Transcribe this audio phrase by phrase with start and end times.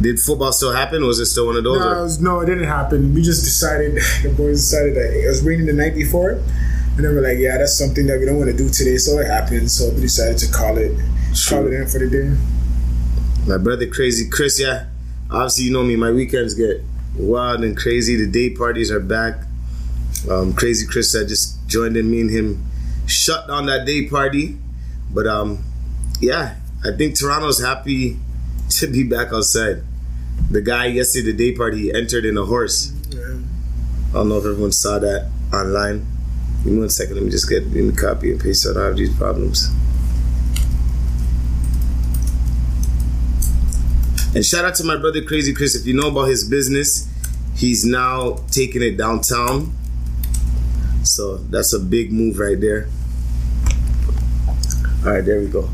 [0.00, 1.04] Did football still happen?
[1.04, 1.78] Was it still one of those?
[1.78, 3.12] No, it, was, no, it didn't happen.
[3.12, 6.30] We just decided, the boys decided that it was raining the night before.
[6.30, 8.96] And then we're like, yeah, that's something that we don't want to do today.
[8.96, 9.70] So it happened.
[9.70, 10.98] So we decided to call it,
[11.48, 12.34] call it in for the day.
[13.46, 14.58] My brother, crazy Chris.
[14.60, 14.86] Yeah,
[15.30, 15.96] obviously you know me.
[15.96, 16.82] My weekends get
[17.16, 18.16] wild and crazy.
[18.16, 19.44] The day parties are back.
[20.30, 22.10] Um, crazy Chris, I just joined in.
[22.10, 22.64] Me and him
[23.06, 24.58] shut down that day party.
[25.12, 25.62] But um,
[26.20, 28.18] yeah, I think Toronto's happy
[28.70, 29.82] to be back outside.
[30.50, 32.92] The guy yesterday, the day party, he entered in a horse.
[33.10, 33.38] Yeah.
[34.10, 36.04] I don't know if everyone saw that online.
[36.64, 37.14] Give me one second.
[37.14, 38.64] Let me just get in the copy and paste.
[38.64, 39.70] So I don't have these problems.
[44.34, 45.76] And shout out to my brother Crazy Chris.
[45.76, 47.08] If you know about his business,
[47.54, 49.72] he's now taking it downtown.
[51.04, 52.88] So that's a big move right there.
[55.04, 55.68] All right, there we go.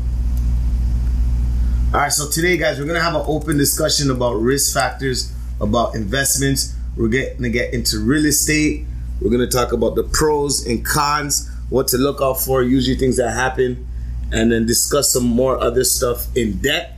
[1.93, 5.95] All right, so today, guys, we're gonna have an open discussion about risk factors, about
[5.95, 6.75] investments.
[6.97, 8.85] We're getting to get into real estate.
[9.21, 13.15] We're gonna talk about the pros and cons, what to look out for, usually things
[13.15, 13.87] that happen,
[14.33, 16.91] and then discuss some more other stuff in depth.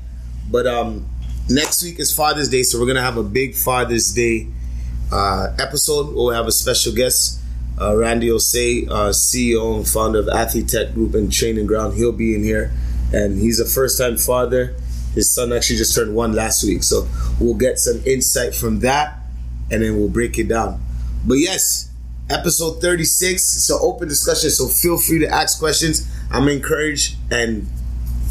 [0.50, 1.06] But um,
[1.48, 4.48] next week is Father's Day, so we're gonna have a big Father's Day
[5.12, 6.16] uh, episode.
[6.16, 7.40] We'll have a special guest,
[7.80, 11.94] uh, Randy Osei, uh, CEO and founder of Athlete Tech Group and Training Ground.
[11.94, 12.74] He'll be in here,
[13.14, 14.76] and he's a first-time father.
[15.14, 17.08] His son actually just turned one last week, so
[17.40, 19.18] we'll get some insight from that,
[19.72, 20.82] and then we'll break it down.
[21.26, 21.90] But yes,
[22.30, 23.42] episode 36.
[23.42, 26.08] It's an open discussion, so feel free to ask questions.
[26.32, 27.68] I'm encouraged and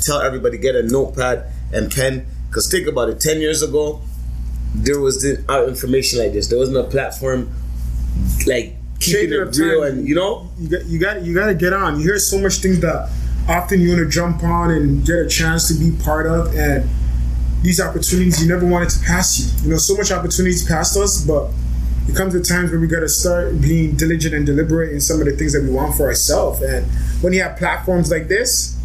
[0.00, 2.26] tell everybody get a notepad and pen.
[2.50, 4.00] Cause think about it, 10 years ago,
[4.74, 6.48] there was the uh, information like this.
[6.48, 7.50] There wasn't a platform
[8.46, 9.98] like keeping it real time.
[9.98, 10.48] and you know?
[10.58, 11.98] You got, you got, you got to get on.
[11.98, 13.10] You hear so much things that
[13.48, 16.88] often you want to jump on and get a chance to be part of, and
[17.62, 19.64] these opportunities you never wanted to pass you.
[19.64, 21.50] You know, so much opportunities passed us, but
[22.06, 25.20] it comes to times where we got to start being diligent and deliberate in some
[25.20, 26.62] of the things that we want for ourselves.
[26.62, 26.86] And
[27.22, 28.76] when you have platforms like this,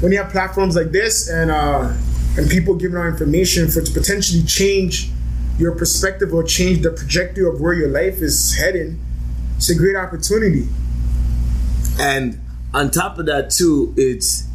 [0.00, 1.94] when you have platforms like this, and uh,
[2.36, 5.10] and people giving out information for to potentially change
[5.58, 9.00] your perspective or change the trajectory of where your life is heading,
[9.56, 10.68] it's a great opportunity.
[11.98, 12.38] And
[12.76, 14.46] on top of that too, it's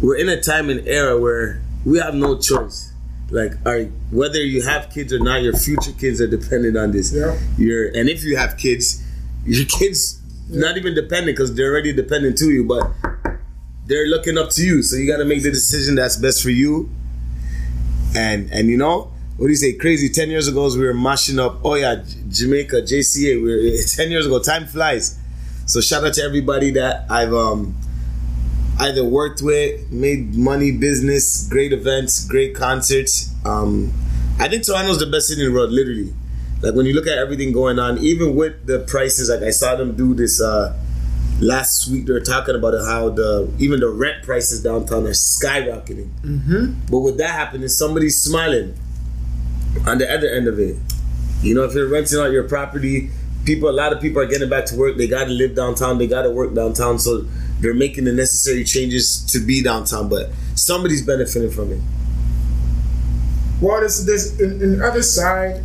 [0.00, 2.92] we're in a time and era where we have no choice.
[3.28, 7.12] Like, right, whether you have kids or not, your future kids are dependent on this.
[7.12, 7.36] Yeah.
[7.58, 9.02] Your and if you have kids,
[9.44, 12.88] your kids not even dependent because they're already dependent to you, but
[13.86, 14.84] they're looking up to you.
[14.84, 16.88] So you got to make the decision that's best for you.
[18.14, 19.72] And and you know what do you say?
[19.72, 20.08] Crazy.
[20.08, 21.58] Ten years ago, we were mashing up.
[21.64, 21.96] Oh yeah,
[22.28, 23.42] Jamaica, JCA.
[23.42, 24.40] We were ten years ago.
[24.40, 25.18] Time flies.
[25.66, 27.76] So shout out to everybody that I've um
[28.78, 33.32] either worked with, made money, business, great events, great concerts.
[33.44, 33.92] Um,
[34.38, 36.12] I think Toronto's the best city in the world, literally.
[36.62, 39.76] Like when you look at everything going on, even with the prices, like I saw
[39.76, 40.76] them do this uh,
[41.40, 42.06] last week.
[42.06, 46.10] They were talking about how the even the rent prices downtown are skyrocketing.
[46.22, 46.86] Mm-hmm.
[46.90, 48.74] But with that happening, somebody's smiling
[49.86, 50.76] on the other end of it.
[51.42, 53.10] You know, if you're renting out your property,
[53.46, 54.96] people, a lot of people are getting back to work.
[54.96, 55.98] They got to live downtown.
[55.98, 56.98] They got to work downtown.
[56.98, 57.24] So
[57.60, 60.08] they're making the necessary changes to be downtown.
[60.08, 61.80] But somebody's benefiting from it.
[63.60, 65.64] Well, there's this in, in the other side,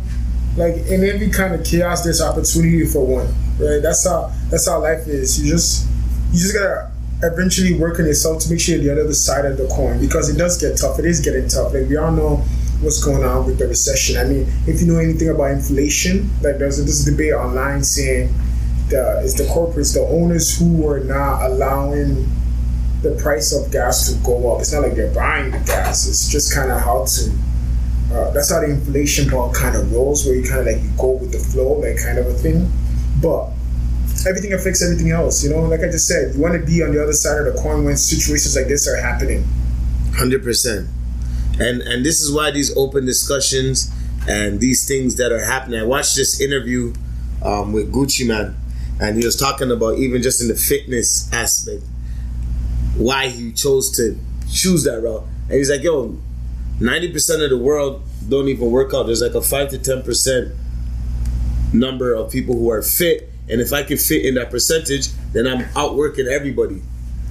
[0.56, 3.26] like in every kind of chaos, there's opportunity for one,
[3.58, 3.82] right?
[3.82, 5.42] That's how that's how life is.
[5.42, 5.86] You just
[6.32, 6.90] you just gotta
[7.22, 10.30] eventually work on yourself to make sure you're the other side of the coin because
[10.30, 10.98] it does get tough.
[10.98, 11.74] It is getting tough.
[11.74, 12.44] Like we all know
[12.82, 14.16] what's going on with the recession.
[14.16, 18.34] I mean, if you know anything about inflation, like there's this debate online saying
[18.88, 22.28] the it's the corporates, the owners who are not allowing
[23.02, 24.60] the price of gas to go up.
[24.60, 26.06] It's not like they're buying the gas.
[26.08, 27.32] It's just kind of how to
[28.12, 30.90] uh, that's how the inflation ball kind of rolls, where you kind of like you
[30.98, 32.70] go with the flow, like kind of a thing.
[33.22, 33.48] But
[34.26, 35.62] everything affects everything else, you know.
[35.62, 37.84] Like I just said, you want to be on the other side of the coin
[37.84, 39.44] when situations like this are happening.
[40.14, 40.88] Hundred percent.
[41.60, 43.92] And and this is why these open discussions
[44.28, 45.80] and these things that are happening.
[45.80, 46.94] I watched this interview
[47.44, 48.56] um, with Gucci Mane,
[49.00, 51.82] and he was talking about even just in the fitness aspect,
[52.96, 54.18] why he chose to
[54.50, 55.24] choose that route.
[55.48, 56.18] And he's like, yo,
[56.80, 59.06] ninety percent of the world don't even work out.
[59.06, 60.54] There's like a five to ten percent
[61.72, 65.46] number of people who are fit, and if I can fit in that percentage, then
[65.46, 66.82] I'm outworking everybody.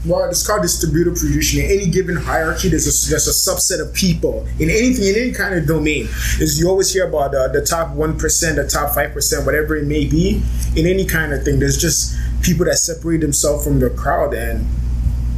[0.04, 1.60] Well, it's called distributed production.
[1.60, 5.32] In any given hierarchy, there's a, there's a subset of people in anything, in any
[5.32, 6.06] kind of domain.
[6.40, 9.76] Is you always hear about the, the top one percent, the top five percent, whatever
[9.76, 10.42] it may be.
[10.76, 14.34] In any kind of thing, there's just people that separate themselves from the crowd.
[14.34, 14.66] And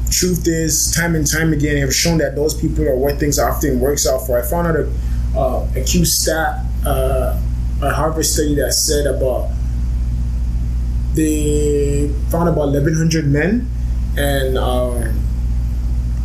[0.10, 3.82] truth is, time and time again, have shown that those people are what things often
[3.82, 4.40] works out for.
[4.40, 4.90] I found out a
[5.36, 7.38] uh, a Q stat, uh,
[7.82, 9.50] a Harvard study that said about
[11.16, 13.70] they found about 1,100 men
[14.18, 15.24] and um,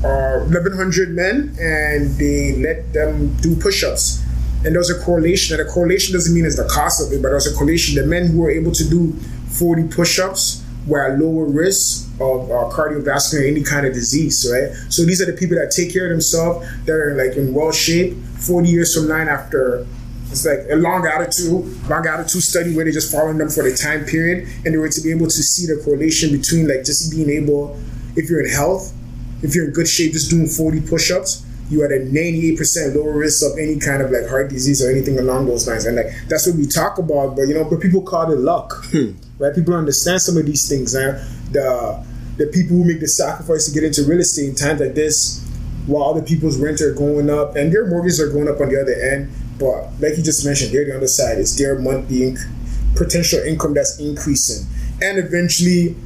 [0.04, 4.22] uh, 1,100 men and they let them do push-ups.
[4.64, 7.22] And there was a correlation, and a correlation doesn't mean it's the cost of it,
[7.22, 7.94] but there was a correlation.
[7.94, 9.12] The men who were able to do
[9.50, 14.74] 40 push-ups were at lower risk of uh, cardiovascular any kind of disease, right?
[14.90, 17.70] So these are the people that take care of themselves, that are like in well
[17.70, 18.16] shape.
[18.38, 19.86] 40 years from now, after
[20.30, 24.04] it's like a longitudinal, long attitude study where they're just following them for the time
[24.04, 27.30] period, and they were to be able to see the correlation between like just being
[27.30, 27.78] able,
[28.16, 28.94] if you're in health,
[29.42, 33.44] if you're in good shape, just doing 40 push-ups, you at a 98% lower risk
[33.44, 35.84] of any kind of like heart disease or anything along those lines.
[35.84, 38.84] And like that's what we talk about, but you know, but people call it luck,
[38.86, 39.12] hmm.
[39.38, 39.54] right?
[39.54, 40.94] People understand some of these things.
[40.94, 41.18] And
[41.52, 42.04] the
[42.36, 45.44] the people who make the sacrifice to get into real estate in times like this,
[45.86, 48.80] while other people's rent are going up and their mortgages are going up on the
[48.80, 51.38] other end, but like you just mentioned, they're the other side.
[51.38, 54.66] It's their monthly inc- potential income that's increasing,
[55.02, 55.96] and eventually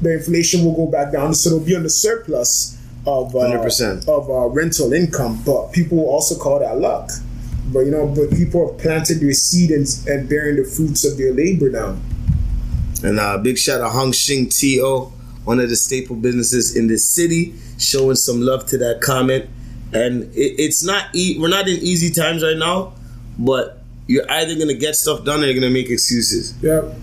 [0.00, 4.08] the inflation will go back down, so it'll be on the surplus of uh, 100%.
[4.08, 5.42] of uh, rental income.
[5.44, 7.10] But people will also call that luck.
[7.72, 11.16] But you know, but people have planted their seed and, and bearing the fruits of
[11.18, 11.96] their labor now.
[13.02, 15.12] And uh, big shout out Hong Shing To,
[15.44, 19.48] one of the staple businesses in this city, showing some love to that comment.
[19.92, 22.92] And it, it's not e- we're not in easy times right now,
[23.38, 26.54] but you're either gonna get stuff done or you're gonna make excuses.
[26.62, 26.94] Yep.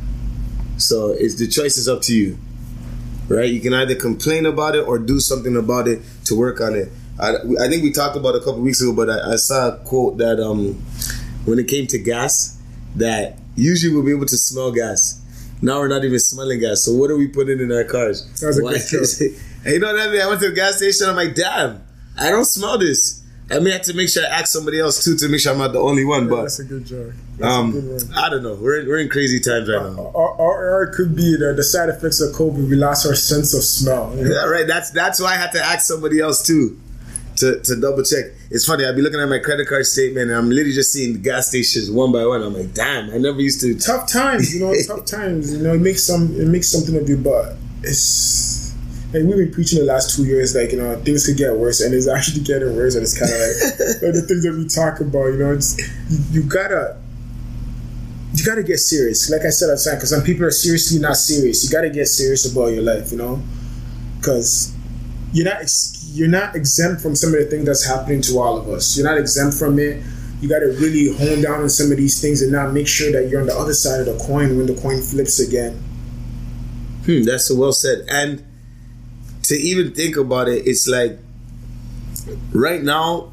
[0.77, 2.37] So it's the choice is up to you,
[3.27, 3.49] right?
[3.49, 6.89] You can either complain about it or do something about it to work on it.
[7.19, 9.69] I, I think we talked about it a couple weeks ago, but I, I saw
[9.69, 10.75] a quote that um,
[11.45, 12.61] when it came to gas,
[12.95, 15.19] that usually we'll be able to smell gas.
[15.61, 16.83] Now we're not even smelling gas.
[16.83, 18.27] So what are we putting in our cars?
[18.39, 19.01] That's a Why good joke.
[19.01, 19.33] is it-
[19.73, 20.21] you know what I mean?
[20.21, 21.09] I went to the gas station.
[21.09, 21.81] I'm like, damn,
[22.17, 23.23] I don't smell this.
[23.49, 25.57] I may have to make sure I ask somebody else too to make sure I'm
[25.57, 26.27] not the only one.
[26.27, 27.13] But That's a good joke.
[27.37, 28.17] That's a um, good um, one.
[28.17, 28.55] I don't know.
[28.55, 29.97] We're we're in crazy times right now.
[29.97, 32.69] Or, or, or it could be the, the side effects of COVID.
[32.69, 34.13] We lost our sense of smell.
[34.17, 34.31] you know?
[34.31, 34.67] Yeah, right.
[34.67, 36.77] That's that's why I had to ask somebody else too,
[37.37, 38.25] to to double check.
[38.51, 38.85] It's funny.
[38.85, 41.89] I'd be looking at my credit card statement and I'm literally just seeing gas stations
[41.89, 42.43] one by one.
[42.43, 43.77] I'm like, damn, I never used to.
[43.79, 44.73] Tough times, you know.
[44.87, 45.73] tough times, you know.
[45.73, 46.35] It makes some.
[46.35, 48.66] It makes something of you, but it's.
[49.13, 51.81] Like we've been preaching the last two years, like you know, things could get worse,
[51.81, 54.67] and it's actually getting worse, and it's kind of like, like the things that we
[54.67, 55.53] talk about, you know.
[55.53, 55.77] It's
[56.09, 56.97] you, you gotta,
[58.33, 59.29] you gotta get serious.
[59.29, 61.63] Like I said, I'm because some people are seriously not serious.
[61.63, 63.41] You gotta get serious about your life, you know,
[64.17, 64.75] because
[65.31, 68.57] you're not ex- you're not exempt from some of the things that's happening to all
[68.57, 68.97] of us.
[68.97, 70.03] You're not exempt from it.
[70.41, 73.11] You got to really hone down on some of these things and not make sure
[73.11, 75.73] that you're on the other side of the coin when the coin flips again.
[77.05, 78.05] Hmm, that's so well said.
[78.09, 78.43] And
[79.47, 81.19] to even think about it, it's like
[82.51, 83.31] right now,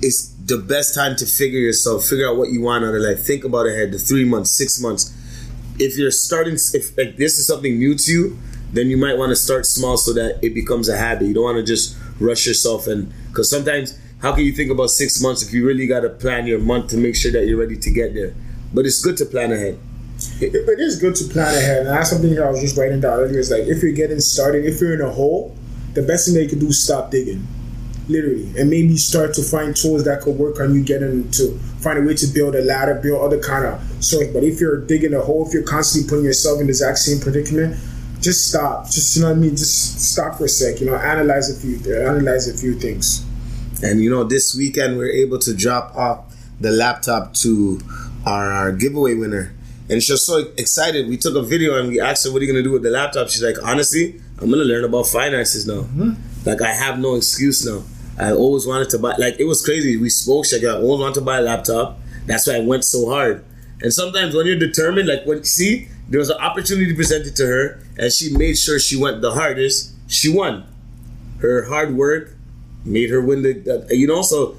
[0.00, 3.24] it's the best time to figure yourself, figure out what you want out of life.
[3.24, 5.16] Think about ahead, the three months, six months.
[5.78, 8.38] If you're starting, if like this is something new to you,
[8.72, 11.28] then you might want to start small so that it becomes a habit.
[11.28, 14.90] You don't want to just rush yourself and because sometimes how can you think about
[14.90, 17.58] six months if you really got to plan your month to make sure that you're
[17.58, 18.34] ready to get there?
[18.74, 19.78] But it's good to plan ahead.
[20.40, 23.18] It, it is good to plan ahead, and that's something I was just writing down
[23.18, 23.38] earlier.
[23.38, 25.56] Is like if you're getting started, if you're in a hole,
[25.94, 27.46] the best thing that you can do is stop digging,
[28.08, 31.98] literally, and maybe start to find tools that could work on you getting to find
[31.98, 34.28] a way to build a ladder, build other kind of source.
[34.28, 37.20] But if you're digging a hole, if you're constantly putting yourself in the exact same
[37.20, 37.76] predicament,
[38.20, 38.86] just stop.
[38.86, 39.56] Just you know what I mean.
[39.56, 40.80] Just stop for a sec.
[40.80, 43.24] You know, analyze a few, analyze a few things.
[43.82, 47.80] And you know, this weekend we are able to drop off the laptop to
[48.24, 49.52] our, our giveaway winner.
[49.92, 51.06] And she was so excited.
[51.06, 52.82] We took a video and we asked her, What are you going to do with
[52.82, 53.28] the laptop?
[53.28, 55.84] She's like, Honestly, I'm going to learn about finances now.
[56.46, 57.84] Like, I have no excuse now.
[58.18, 59.98] I always wanted to buy, like, it was crazy.
[59.98, 60.46] We spoke.
[60.46, 61.98] She's like, I always wanted to buy a laptop.
[62.24, 63.44] That's why I went so hard.
[63.82, 67.82] And sometimes when you're determined, like, when, see, there was an opportunity presented to her
[67.98, 69.92] and she made sure she went the hardest.
[70.06, 70.66] She won.
[71.40, 72.30] Her hard work
[72.86, 74.56] made her win the, uh, you know, so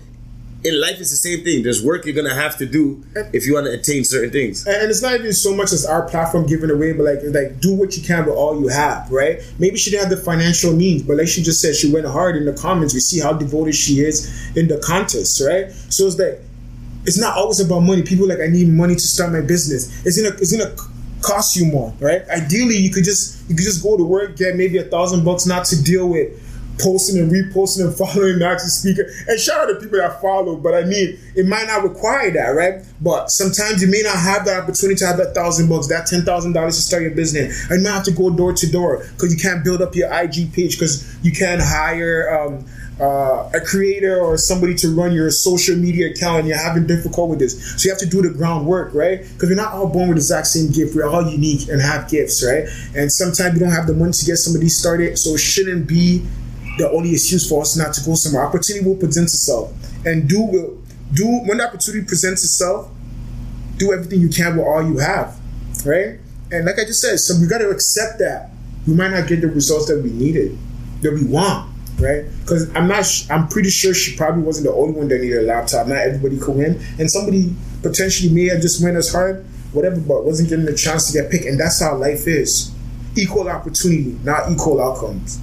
[0.63, 1.63] in life it's the same thing.
[1.63, 3.03] There's work you're gonna have to do
[3.33, 4.65] if you want to attain certain things.
[4.65, 7.73] and it's not even so much as our platform giving away, but like like do
[7.73, 9.41] what you can with all you have, right?
[9.59, 12.35] Maybe she didn't have the financial means, but like she just said, she went hard
[12.35, 12.93] in the comments.
[12.93, 15.71] We see how devoted she is in the contest, right?
[15.89, 16.39] So it's like
[17.05, 18.01] it's not always about money.
[18.01, 20.05] People like I need money to start my business.
[20.05, 20.75] It's gonna it's gonna
[21.21, 22.27] cost you more, right?
[22.29, 25.45] Ideally, you could just you could just go to work, get maybe a thousand bucks
[25.45, 26.39] not to deal with
[26.79, 29.09] posting and reposting and following Max the speaker.
[29.27, 32.49] And shout out to people that follow, but I mean, it might not require that,
[32.49, 32.83] right?
[33.01, 36.23] But sometimes you may not have the opportunity to have that thousand bucks, that ten
[36.23, 37.69] thousand dollars to start your business.
[37.69, 40.11] And you might have to go door to door because you can't build up your
[40.13, 42.65] IG page because you can't hire um,
[42.99, 47.29] uh, a creator or somebody to run your social media account and you're having difficult
[47.29, 47.81] with this.
[47.81, 49.21] So you have to do the groundwork, right?
[49.21, 50.95] Because we're not all born with the exact same gift.
[50.95, 52.65] We're all unique and have gifts, right?
[52.95, 55.17] And sometimes you don't have the money to get somebody started.
[55.17, 56.25] So it shouldn't be
[56.77, 58.45] the only excuse for us not to go somewhere.
[58.45, 59.73] Opportunity will present itself.
[60.05, 60.81] And do will
[61.13, 62.89] do when the opportunity presents itself,
[63.77, 65.39] do everything you can with all you have.
[65.85, 66.19] Right?
[66.51, 68.49] And like I just said, so we gotta accept that.
[68.87, 70.57] We might not get the results that we needed,
[71.01, 72.25] that we want right?
[72.41, 75.39] Because I'm not, sh- I'm pretty sure she probably wasn't the only one that needed
[75.39, 75.87] a laptop.
[75.87, 80.23] Not everybody could win, and somebody potentially may have just went as hard, whatever, but
[80.23, 81.45] wasn't getting the chance to get picked.
[81.45, 82.73] And that's how life is:
[83.15, 85.39] equal opportunity, not equal outcomes.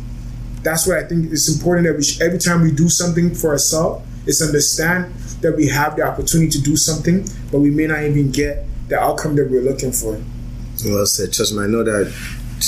[0.62, 3.50] That's why I think it's important that we sh- every time we do something for
[3.50, 8.02] ourselves, it's understand that we have the opportunity to do something, but we may not
[8.02, 10.21] even get the outcome that we're looking for.
[10.85, 11.64] Well said, trust me.
[11.64, 12.12] I know that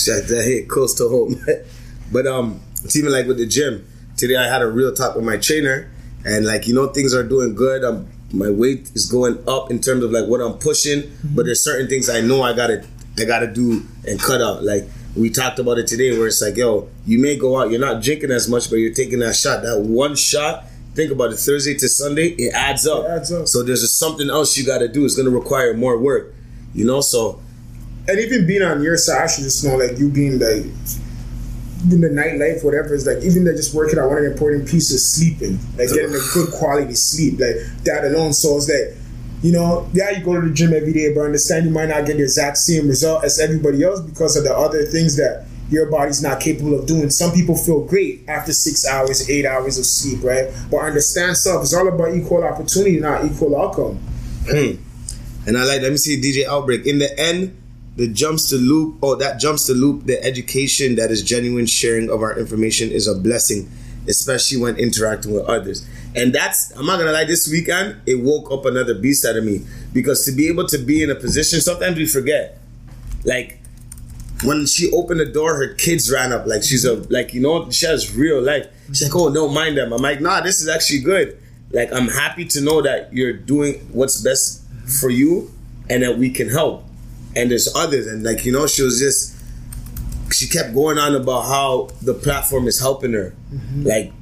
[0.07, 1.45] that hit close to home,
[2.13, 3.87] but um it's even like with the gym.
[4.17, 5.91] Today I had a real talk with my trainer,
[6.25, 7.85] and like you know things are doing good.
[7.85, 11.37] I'm, my weight is going up in terms of like what I'm pushing, mm-hmm.
[11.37, 12.85] but there's certain things I know I gotta
[13.19, 14.63] I gotta do and cut out.
[14.63, 14.85] Like
[15.15, 18.03] we talked about it today, where it's like, yo, you may go out, you're not
[18.03, 19.63] drinking as much, but you're taking that shot.
[19.63, 20.65] That one shot,
[20.95, 23.05] think about it, Thursday to Sunday, it adds up.
[23.05, 23.47] It adds up.
[23.47, 25.05] So there's just something else you got to do.
[25.05, 26.35] It's going to require more work,
[26.75, 27.01] you know.
[27.03, 27.41] So,
[28.09, 30.65] and even being on your side, I should just know like you being like
[31.91, 34.67] in the nightlife, whatever, is like even they're just working on one of the important
[34.69, 38.33] pieces is sleeping, like getting a good quality sleep, like that alone.
[38.33, 38.97] So it's like,
[39.43, 42.07] you know, yeah, you go to the gym every day, but understand you might not
[42.07, 45.91] get the exact same result as everybody else because of the other things that your
[45.91, 47.11] body's not capable of doing.
[47.11, 50.53] Some people feel great after six hours, eight hours of sleep, right?
[50.71, 51.63] But understand stuff.
[51.63, 53.97] It's all about equal opportunity, not equal outcome.
[54.49, 54.77] Hmm.
[55.47, 56.87] And I like, let me see DJ Outbreak.
[56.87, 57.57] In the end,
[57.97, 62.11] the jumps to loop oh that jumps to loop the education that is genuine sharing
[62.11, 63.71] of our information is a blessing
[64.09, 68.51] especially when interacting with others and that's i'm not gonna lie this weekend it woke
[68.51, 69.65] up another beast out of me.
[69.93, 72.59] Because to be able to be in a position sometimes we forget.
[73.25, 73.59] Like
[74.45, 76.47] when she opened the door her kids ran up.
[76.47, 78.67] Like she's a like you know she has real life.
[78.89, 79.93] She's like oh don't mind them.
[79.93, 81.39] I'm like nah this is actually good.
[81.71, 84.63] Like i'm happy to know that you're doing what's best
[85.01, 85.51] for you
[85.89, 86.85] and that we can help.
[87.35, 88.07] And there's others.
[88.07, 89.39] And like you know she was just
[90.33, 93.35] she kept going on about how the platform is helping her.
[93.53, 93.83] Mm-hmm.
[93.85, 94.13] like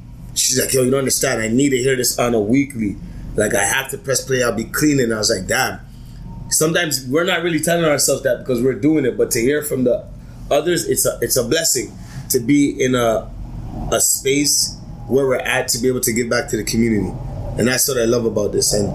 [0.41, 1.41] she's like yo you don't understand.
[1.41, 2.97] I need to hear this on a weekly.
[3.37, 4.43] Like i have to press play.
[4.43, 5.13] I'll be cleaning.
[5.13, 5.81] I was like damn.
[6.51, 9.85] Sometimes we're not really telling ourselves that because we're doing it but to hear from
[9.85, 10.05] the
[10.51, 11.93] others it's a it's a blessing
[12.31, 13.31] to be in a
[13.93, 17.13] a space where we're at to be able to give back to the community.
[17.59, 18.73] And that's what i love about this.
[18.73, 18.87] And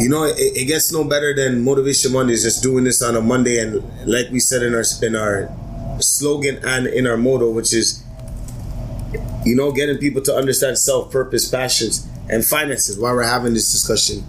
[0.00, 2.42] you know, it, it, gets no better than Motivation Mondays.
[2.42, 5.50] Just doing this on a Monday, and like we said in our in our
[6.00, 8.02] slogan and in our motto, which is,
[9.46, 13.70] you know, getting people to understand self, purpose, passions, and finances while we're having this
[13.70, 14.24] discussion.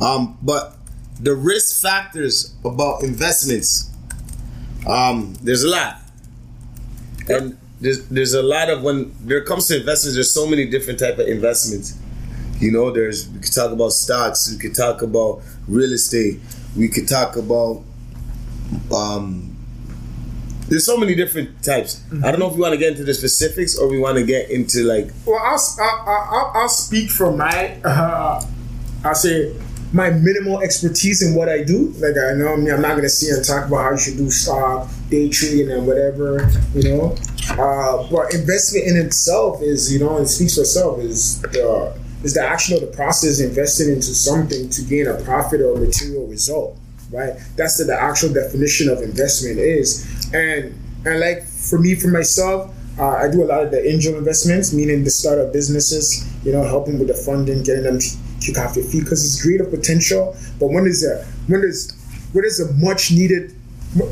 [0.00, 0.76] Um, but
[1.18, 3.90] the risk factors about investments,
[4.86, 6.00] um, there's a lot,
[7.28, 10.14] and there's there's a lot of when there comes to investments.
[10.14, 11.98] There's so many different type of investments
[12.60, 16.40] you know, there's we could talk about stocks, we could talk about real estate,
[16.76, 17.82] we could talk about
[18.94, 19.49] um
[20.70, 21.96] there's so many different types.
[21.96, 22.24] Mm-hmm.
[22.24, 24.24] I don't know if we want to get into the specifics or we want to
[24.24, 25.10] get into like.
[25.26, 28.42] Well, I'll I'll, I'll, speak from my uh,
[29.04, 29.54] I'll say
[29.92, 31.88] my minimal expertise in what I do.
[31.98, 34.16] Like I know I mean, I'm not gonna sit and talk about how you should
[34.16, 36.48] do stock, day trading, and whatever.
[36.74, 37.16] You know,
[37.50, 42.34] uh, but investment in itself is you know it speaks for itself is the is
[42.34, 46.78] the action of the process invested into something to gain a profit or material result,
[47.10, 47.34] right?
[47.56, 50.06] That's the, the actual definition of investment is.
[50.32, 50.74] And
[51.04, 54.72] and like for me, for myself, uh, I do a lot of the angel investments,
[54.72, 57.98] meaning the startup businesses, you know, helping with the funding, getting them
[58.40, 60.36] kick off their feet because it's greater potential.
[60.58, 61.96] But when is a when is
[62.32, 63.54] when is a much needed,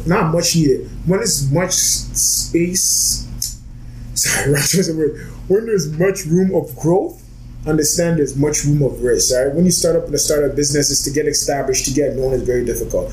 [0.07, 3.27] not much needed, when is much space.
[4.15, 4.53] Sorry,
[5.49, 7.18] when there's much room of growth
[7.67, 9.53] understand there's much room of risk, right?
[9.53, 12.33] When you start up in a startup business, is to get established, to get known
[12.33, 13.13] is very difficult.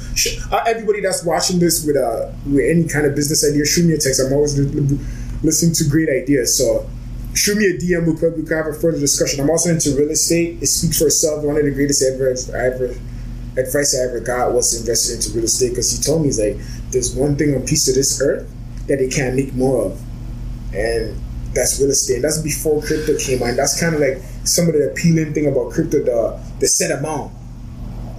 [0.51, 3.93] Uh, everybody that's watching this with uh, with any kind of business idea, shoot me
[3.93, 4.21] a text.
[4.21, 4.57] I'm always
[5.43, 6.57] listening to great ideas.
[6.57, 6.87] So
[7.33, 8.07] shoot me a DM.
[8.07, 9.39] We could, we could have a further discussion.
[9.41, 10.61] I'm also into real estate.
[10.61, 11.43] It speaks for itself.
[11.43, 12.95] One of the greatest I ever,
[13.57, 16.39] advice I ever got was to invest into real estate because he told me he's
[16.39, 16.57] like,
[16.91, 18.49] there's one thing on piece of this earth
[18.87, 20.01] that they can't make more of,
[20.73, 21.19] and
[21.53, 22.21] that's real estate.
[22.21, 23.55] That's before crypto came on.
[23.55, 27.33] That's kind of like some of the appealing thing about crypto, the the set amount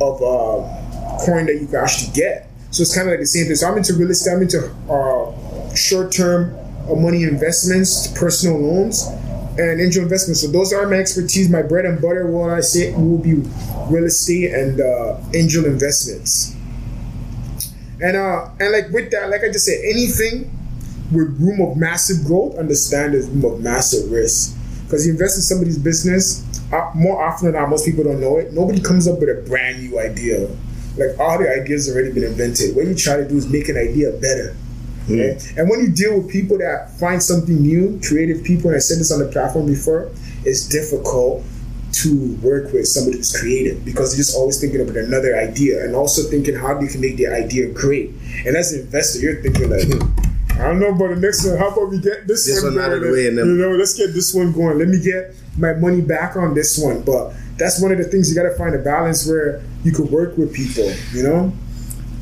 [0.00, 2.50] of uh, coin that you can actually get.
[2.70, 3.56] So it's kind of like the same thing.
[3.56, 4.32] So I'm into real estate.
[4.32, 6.54] I'm into uh, short term
[6.90, 9.06] uh, money investments, personal loans,
[9.58, 10.42] and angel investments.
[10.42, 11.48] So those are my expertise.
[11.48, 13.34] My bread and butter, what I say, will be
[13.88, 16.54] real estate and uh, angel investments.
[18.00, 20.50] And uh, and like with that, like I just said, anything
[21.12, 24.55] with room of massive growth, understand there's room of massive risk.
[24.86, 28.38] Because you invest in somebody's business, uh, more often than not, most people don't know
[28.38, 28.52] it.
[28.52, 30.48] Nobody comes up with a brand new idea.
[30.96, 32.74] Like all the ideas already been invented.
[32.74, 34.56] What you try to do is make an idea better.
[35.08, 35.54] Right?
[35.56, 38.98] And when you deal with people that find something new, creative people, and I said
[38.98, 40.10] this on the platform before,
[40.44, 41.44] it's difficult
[41.92, 45.94] to work with somebody who's creative because they're just always thinking about another idea and
[45.94, 48.10] also thinking how do you can make their idea great.
[48.44, 49.88] And as an investor, you're thinking like,
[50.58, 51.58] I don't know about the next one.
[51.58, 53.56] How about we get this, This one, one out of the way and then- you
[53.56, 54.78] know, let's get this one going.
[54.78, 57.02] Let me get my money back on this one.
[57.02, 60.10] But that's one of the things you got to find a balance where you could
[60.10, 60.90] work with people.
[61.12, 61.52] You know,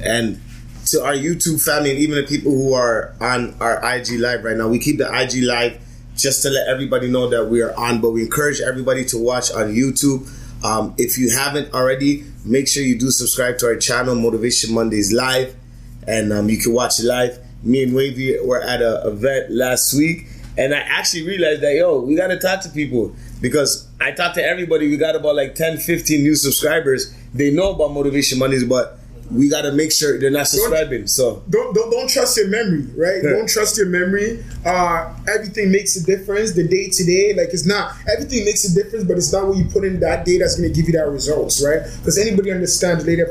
[0.03, 0.41] And
[0.87, 4.57] to our YouTube family and even the people who are on our IG live right
[4.57, 5.79] now, we keep the IG live
[6.17, 8.01] just to let everybody know that we are on.
[8.01, 10.29] But we encourage everybody to watch on YouTube.
[10.65, 15.13] Um, if you haven't already, make sure you do subscribe to our channel, Motivation Mondays
[15.13, 15.55] Live,
[16.07, 17.39] and um, you can watch it live.
[17.65, 22.01] Me and Wavy were at a event last week, and I actually realized that yo,
[22.01, 24.89] we gotta talk to people because I talked to everybody.
[24.89, 27.15] We got about like 10, 15 new subscribers.
[27.33, 28.99] They know about Motivation Mondays, but
[29.31, 31.07] we gotta make sure they're not subscribing.
[31.07, 33.23] So don't don't, don't trust your memory, right?
[33.23, 33.31] Yeah.
[33.31, 34.45] Don't trust your memory.
[34.65, 36.53] Uh, everything makes a difference.
[36.53, 39.57] The day to day, like it's not everything makes a difference, but it's not what
[39.57, 41.81] you put in that day that's going to give you that results, right?
[41.99, 43.27] Because anybody understands delayed,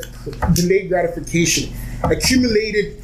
[0.53, 1.73] delayed gratification,
[2.03, 3.02] accumulated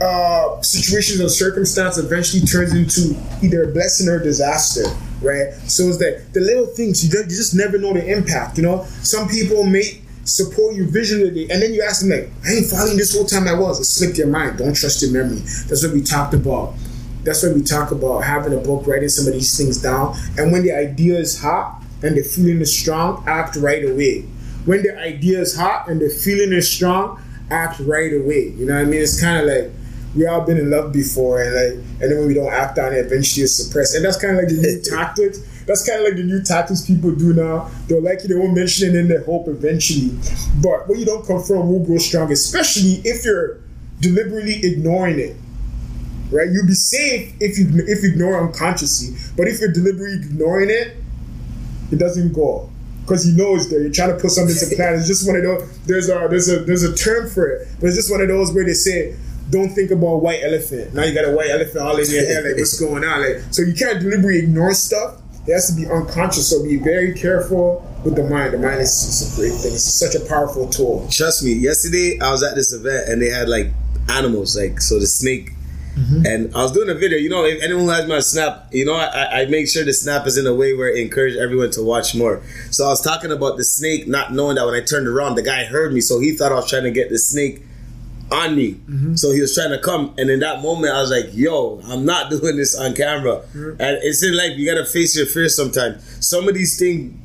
[0.00, 4.84] uh, situations or circumstance eventually turns into either a blessing or a disaster,
[5.20, 5.52] right?
[5.68, 8.56] So it's that the little things you, you just never know the impact.
[8.56, 12.52] You know, some people may support you visually, and then you ask them like, "I
[12.52, 14.58] ain't following this whole time I was." It slipped your mind.
[14.58, 15.40] Don't trust your memory.
[15.68, 16.74] That's what we talked about.
[17.22, 20.50] That's what we talk about having a book, writing some of these things down, and
[20.50, 24.22] when the idea is hot and the feeling is strong, act right away.
[24.64, 28.54] When the idea is hot and the feeling is strong, act right away.
[28.56, 29.02] You know what I mean?
[29.02, 29.70] It's kind of like
[30.14, 32.92] we all been in love before, and like, and then when we don't act on
[32.92, 33.94] it, eventually it's suppressed.
[33.94, 35.38] And that's kind of like the new tactics.
[35.66, 37.70] That's kind of like the new tactics people do now.
[37.86, 40.10] They'll like you, they won't mention it, and they hope eventually.
[40.60, 43.60] But when you don't confront, will grow strong, especially if you're
[44.00, 45.36] deliberately ignoring it.
[46.30, 46.48] Right?
[46.50, 50.96] You'll be safe if you if you ignore unconsciously, but if you're deliberately ignoring it,
[51.92, 52.70] it doesn't go
[53.10, 53.82] because you know it's there.
[53.82, 54.94] You're trying to put something to plan.
[54.94, 55.78] It's just one of those.
[55.80, 58.52] There's a there's a there's a term for it, but it's just one of those
[58.52, 59.16] where they say,
[59.50, 62.44] "Don't think about white elephant." Now you got a white elephant all in your head.
[62.44, 63.20] Like what's going on?
[63.20, 65.18] Like so you can't deliberately ignore stuff.
[65.46, 66.50] It has to be unconscious.
[66.50, 68.54] So be very careful with the mind.
[68.54, 69.72] The mind is just a great thing.
[69.72, 71.08] It's such a powerful tool.
[71.10, 73.72] trust me, yesterday I was at this event and they had like
[74.08, 75.52] animals, like so the snake.
[75.96, 76.24] Mm-hmm.
[76.24, 77.18] And I was doing a video.
[77.18, 80.26] You know, if anyone has my snap, you know, I, I make sure the snap
[80.26, 82.42] is in a way where it encourage everyone to watch more.
[82.70, 85.42] So I was talking about the snake, not knowing that when I turned around, the
[85.42, 87.62] guy heard me, so he thought I was trying to get the snake
[88.30, 88.74] on me.
[88.74, 89.14] Mm-hmm.
[89.16, 92.04] So he was trying to come, and in that moment, I was like, "Yo, I'm
[92.04, 93.80] not doing this on camera." Mm-hmm.
[93.80, 96.26] And it's in life, you gotta face your fears sometimes.
[96.26, 97.16] Some of these things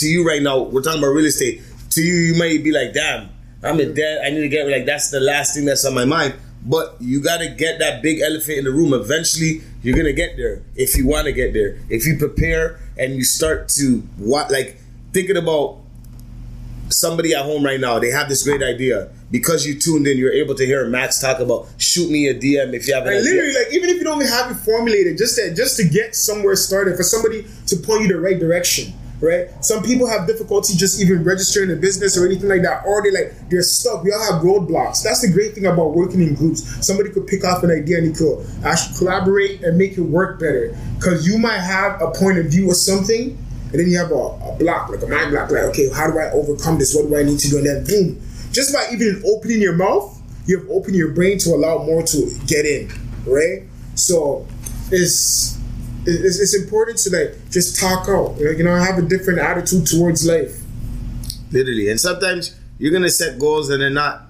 [0.00, 1.62] to you right now, we're talking about real estate.
[1.90, 3.30] To you, you might be like, "Damn,
[3.62, 4.20] I'm in debt.
[4.24, 6.34] I need to get like that's the last thing that's on my mind."
[6.66, 8.94] But you gotta get that big elephant in the room.
[8.94, 11.78] Eventually, you're gonna get there if you want to get there.
[11.90, 14.78] If you prepare and you start to what like
[15.12, 15.78] thinking about
[16.88, 19.10] somebody at home right now, they have this great idea.
[19.34, 22.72] Because you tuned in, you're able to hear Max talk about shoot me a DM
[22.72, 23.32] if you have an And idea.
[23.32, 26.54] literally, like even if you don't have it formulated, just that just to get somewhere
[26.54, 29.48] started, for somebody to point you the right direction, right?
[29.64, 33.10] Some people have difficulty just even registering a business or anything like that, or they
[33.10, 34.04] like they're stuck.
[34.04, 35.02] We all have roadblocks.
[35.02, 36.62] That's the great thing about working in groups.
[36.86, 40.38] Somebody could pick off an idea and he could actually collaborate and make it work
[40.38, 40.78] better.
[40.94, 43.36] Because you might have a point of view or something,
[43.72, 46.20] and then you have a, a block, like a mind block, like okay, how do
[46.20, 46.94] I overcome this?
[46.94, 47.58] What do I need to do?
[47.58, 48.22] And then boom,
[48.54, 52.30] just by even opening your mouth, you have opened your brain to allow more to
[52.46, 52.90] get in,
[53.26, 53.62] right?
[53.96, 54.46] So
[54.90, 55.58] it's
[56.06, 59.86] it's, it's important to like just talk out, like, you know, have a different attitude
[59.86, 60.60] towards life.
[61.50, 61.88] literally.
[61.90, 64.22] And sometimes you're gonna set goals and they're not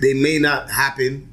[0.00, 1.28] they may not happen.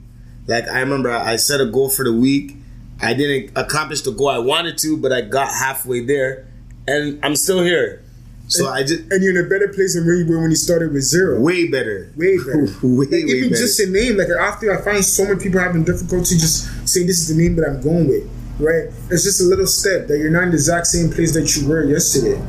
[0.47, 2.56] Like i remember i set a goal for the week.
[3.01, 6.47] I didn't accomplish the goal i wanted to but i got halfway there.
[6.88, 8.03] And i'm still here
[8.47, 10.55] so i just And you're in a better place than where you were when you
[10.55, 11.39] started with zero.
[11.39, 12.67] way better Way better.
[12.83, 15.60] way, Like, way even better just a name, like after I find so many people
[15.60, 18.23] having difficulty just saying this is the name that I'm going with,
[18.60, 18.86] right?
[19.12, 21.67] It's just a little step that you're not in the exact same place that you
[21.67, 22.39] were yesterday.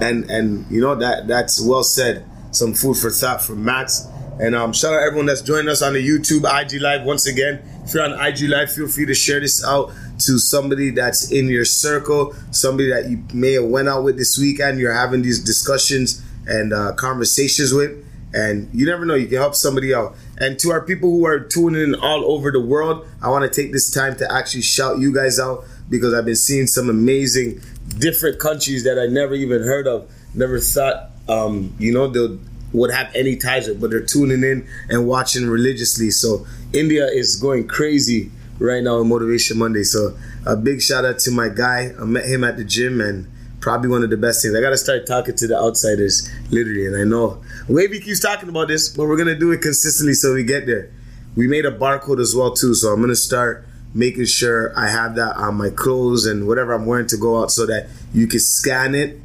[0.00, 2.24] and and you know that that's well said.
[2.52, 4.08] Some food for thought from Max.
[4.40, 7.60] And um, shout out everyone that's joining us on the YouTube IG Live once again.
[7.84, 11.48] If you're on IG Live, feel free to share this out to somebody that's in
[11.48, 14.78] your circle, somebody that you may have went out with this weekend.
[14.78, 19.14] You're having these discussions and uh, conversations with, and you never know.
[19.14, 20.14] You can help somebody out.
[20.38, 23.62] And to our people who are tuning in all over the world, I want to
[23.62, 27.60] take this time to actually shout you guys out because I've been seeing some amazing
[27.98, 32.38] different countries that I never even heard of, never thought, um, you know, they
[32.72, 36.10] would have any ties with, but they're tuning in and watching religiously.
[36.10, 39.82] So India is going crazy right now on Motivation Monday.
[39.82, 41.92] So a big shout out to my guy.
[41.98, 43.26] I met him at the gym and
[43.60, 44.54] probably one of the best things.
[44.54, 46.86] I gotta start talking to the outsiders, literally.
[46.86, 50.34] And I know Wavy keeps talking about this, but we're gonna do it consistently so
[50.34, 50.90] we get there.
[51.36, 55.16] We made a barcode as well too, so I'm gonna start making sure I have
[55.16, 58.38] that on my clothes and whatever I'm wearing to go out so that you can
[58.38, 59.18] scan it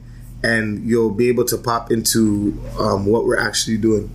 [0.43, 4.09] and you'll be able to pop into um, what we're actually doing.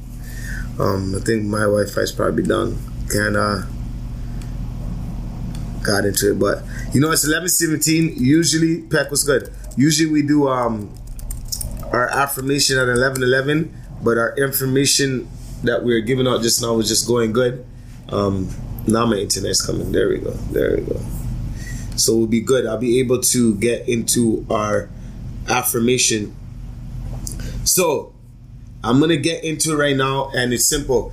[0.79, 2.79] Um, I think my Wi-Fi is probably done.
[3.11, 3.67] Can uh,
[5.83, 6.39] got into it.
[6.39, 6.63] But
[6.93, 8.15] you know, it's eleven seventeen.
[8.17, 9.53] Usually, Peck was good.
[9.77, 10.93] Usually, we do um
[11.93, 15.29] our affirmation at eleven eleven, but our information
[15.65, 17.65] that we are giving out just now was just going good.
[18.09, 18.49] Um,
[18.87, 19.93] now my internet's coming.
[19.93, 20.31] There we go.
[20.31, 21.01] There we go.
[21.97, 22.67] So we'll be good.
[22.67, 24.89] I'll be able to get into our
[25.49, 26.35] affirmation.
[27.65, 28.15] So
[28.83, 31.13] I'm gonna get into right now, and it's simple.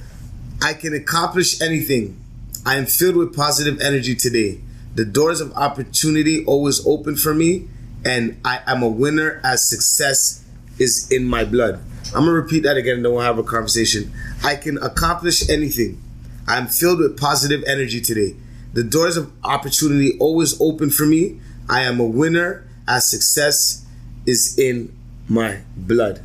[0.62, 2.20] I can accomplish anything.
[2.66, 4.62] I am filled with positive energy today.
[4.96, 7.68] The doors of opportunity always open for me,
[8.04, 10.44] and I am a winner as success
[10.80, 11.80] is in my blood.
[12.08, 14.12] I'm gonna repeat that again, and then we'll have a conversation.
[14.44, 16.02] I can accomplish anything.
[16.48, 18.36] I'm filled with positive energy today.
[18.74, 21.40] The doors of opportunity always open for me.
[21.70, 23.86] I am a winner as success
[24.26, 24.96] is in
[25.28, 26.22] my blood.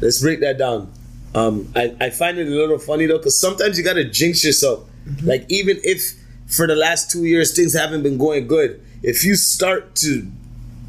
[0.00, 0.92] Let's break that down.
[1.34, 4.88] Um, I, I find it a little funny though, because sometimes you gotta jinx yourself.
[5.06, 5.26] Mm-hmm.
[5.26, 6.14] Like even if
[6.46, 10.30] for the last two years things haven't been going good, if you start to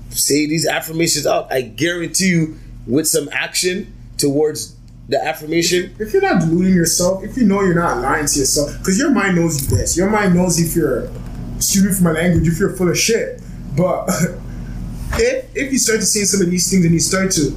[0.10, 4.76] say these affirmations out, I guarantee you, with some action towards
[5.10, 8.78] the affirmation, If you're not deluding yourself, if you know you're not lying to yourself,
[8.78, 9.98] because your mind knows you best.
[9.98, 11.10] Your mind knows if you're,
[11.56, 13.42] excuse me for my language, if you're full of shit.
[13.76, 14.08] But
[15.14, 17.56] if if you start to say some of these things and you start to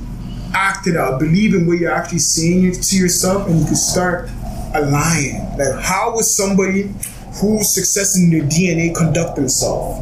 [0.55, 4.29] act it out, believe in what you're actually saying to yourself, and you can start
[4.75, 5.41] aligning.
[5.59, 6.91] Like, how would somebody
[7.41, 9.99] whose success in their DNA conduct themselves?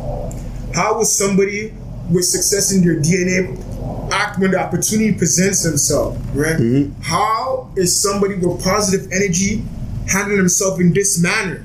[0.74, 1.72] How would somebody
[2.11, 6.57] with success in their DNA act when the opportunity presents themselves, right?
[6.57, 7.00] Mm-hmm.
[7.03, 9.64] How is somebody with positive energy
[10.09, 11.64] handling themselves in this manner?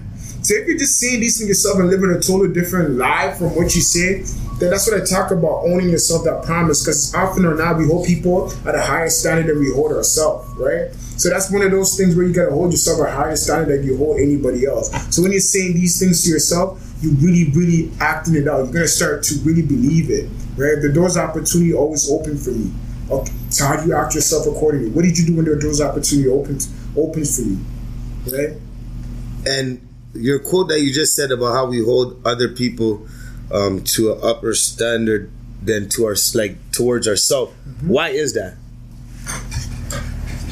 [0.50, 3.56] So if you're just saying these things yourself and living a totally different life from
[3.56, 4.24] what you say,
[4.58, 6.82] then that's what I talk about owning yourself that promise.
[6.84, 10.52] Because often or not, we hold people at a higher standard than we hold ourselves,
[10.58, 10.92] right?
[11.22, 13.78] So that's one of those things where you gotta hold yourself at a higher standard
[13.78, 14.90] than you hold anybody else.
[15.16, 18.64] So when you're saying these things to yourself, you really, really acting it out.
[18.64, 20.82] You're gonna start to really believe it, right?
[20.82, 22.74] The doors of opportunity always open for me.
[23.12, 24.90] Okay, so how do you act yourself accordingly?
[24.90, 27.60] What did you do when the doors of opportunity opens opens for you,
[28.36, 28.58] right?
[29.46, 29.80] and
[30.20, 33.08] your quote that you just said about how we hold other people
[33.52, 37.54] um, to an upper standard than to our like towards ourselves.
[37.82, 38.56] Why is that?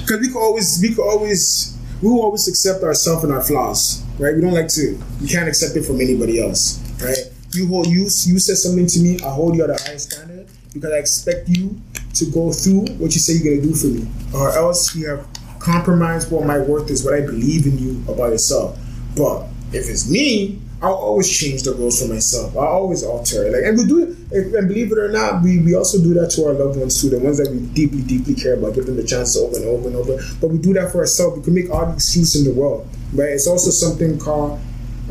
[0.08, 4.04] because we could always we could always we will always accept ourselves and our flaws
[4.20, 4.34] right?
[4.36, 7.18] We don't like to we can't accept it from anybody else right?
[7.54, 10.48] You hold you you said something to me i hold you at a higher standard
[10.74, 11.80] because i expect you
[12.14, 14.08] to go through what you say you're going to do for me.
[14.34, 15.28] Or else you have
[15.60, 18.80] compromised what my worth is what i believe in you about yourself.
[19.16, 22.56] But if it's me I'll always change the rules for myself.
[22.56, 23.54] I'll always alter it.
[23.54, 26.46] Like, and we do and believe it or not, we, we also do that to
[26.46, 27.10] our loved ones too.
[27.10, 29.88] The ones that we deeply, deeply care about, give them the chance to and over
[29.88, 30.18] and over.
[30.40, 31.38] But we do that for ourselves.
[31.38, 33.30] We can make all the excuse in the world, right?
[33.30, 34.60] It's also something called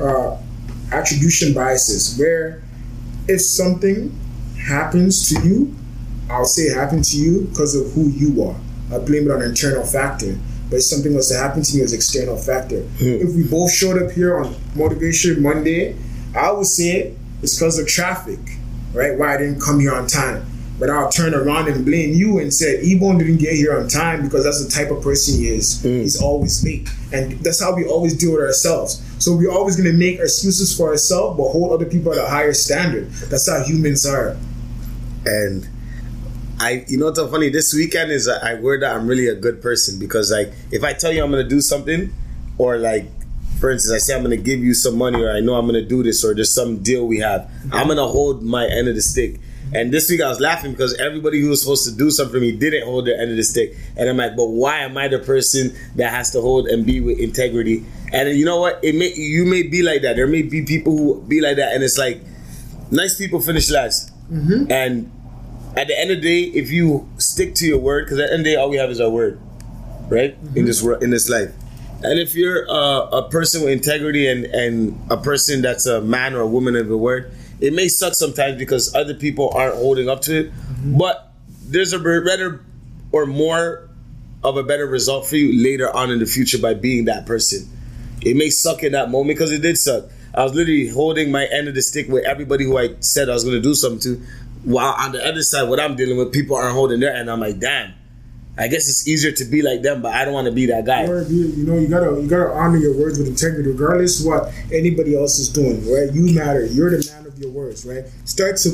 [0.01, 0.37] uh,
[0.93, 2.63] attribution biases, where
[3.27, 4.17] if something
[4.57, 5.75] happens to you,
[6.31, 8.57] I'll say it happened to you because of who you are.
[8.95, 10.39] I blame it on an internal factor.
[10.71, 12.83] But something was to happen to me as external factor.
[12.83, 13.23] Hmm.
[13.23, 15.97] If we both showed up here on Motivation Monday,
[16.35, 18.41] I would say it's because of traffic,
[18.93, 19.17] right?
[19.17, 20.45] Why I didn't come here on time.
[20.79, 24.23] But I'll turn around and blame you and say Ebon didn't get here on time
[24.23, 25.81] because that's the type of person he is.
[25.81, 25.89] Hmm.
[25.89, 26.89] He's always late.
[27.13, 29.03] And that's how we always deal with ourselves.
[29.19, 32.53] So we're always gonna make excuses for ourselves but hold other people at a higher
[32.53, 33.11] standard.
[33.31, 34.37] That's how humans are.
[35.25, 35.67] And
[36.59, 37.51] I, you know what's so funny?
[37.51, 40.93] This weekend is I word that I'm really a good person because like if I
[40.95, 42.13] tell you I'm gonna do something,
[42.59, 43.09] or like
[43.61, 45.83] for instance I say I'm gonna give you some money, or I know I'm gonna
[45.83, 49.03] do this, or there's some deal we have, I'm gonna hold my end of the
[49.03, 49.41] stick.
[49.75, 52.41] And this week I was laughing because everybody who was supposed to do something for
[52.41, 55.09] me didn't hold their end of the stick, and I'm like, but why am I
[55.09, 57.85] the person that has to hold and be with integrity?
[58.13, 58.83] And you know what?
[58.83, 60.17] It may you may be like that.
[60.17, 62.23] There may be people who be like that, and it's like
[62.91, 64.13] nice people finish last.
[64.31, 64.73] Mm-hmm.
[64.73, 65.13] And
[65.77, 68.33] at the end of the day, if you stick to your word, because at the
[68.33, 69.39] end of the day, all we have is our word,
[70.09, 70.37] right?
[70.55, 71.53] In this world, in this life.
[72.03, 76.35] And if you're uh, a person with integrity and, and a person that's a man
[76.35, 80.09] or a woman of the word, it may suck sometimes because other people aren't holding
[80.09, 80.53] up to it.
[80.85, 82.65] But there's a better
[83.13, 83.89] or more
[84.45, 87.69] of a better result for you later on in the future by being that person.
[88.23, 90.05] It may suck in that moment because it did suck.
[90.35, 93.33] I was literally holding my end of the stick with everybody who I said I
[93.33, 94.23] was going to do something to,
[94.65, 97.31] while on the other side, what I'm dealing with, people aren't holding their end.
[97.31, 97.95] I'm like, damn.
[98.59, 100.87] I guess it's easier to be like them, but I don't want to be that
[100.87, 101.05] guy.
[101.05, 105.39] You, know, you gotta you gotta honor your words with integrity, regardless what anybody else
[105.39, 105.81] is doing.
[105.87, 106.11] Right?
[106.11, 106.65] You matter.
[106.65, 107.85] You're the man of your words.
[107.85, 108.05] Right?
[108.25, 108.71] Start to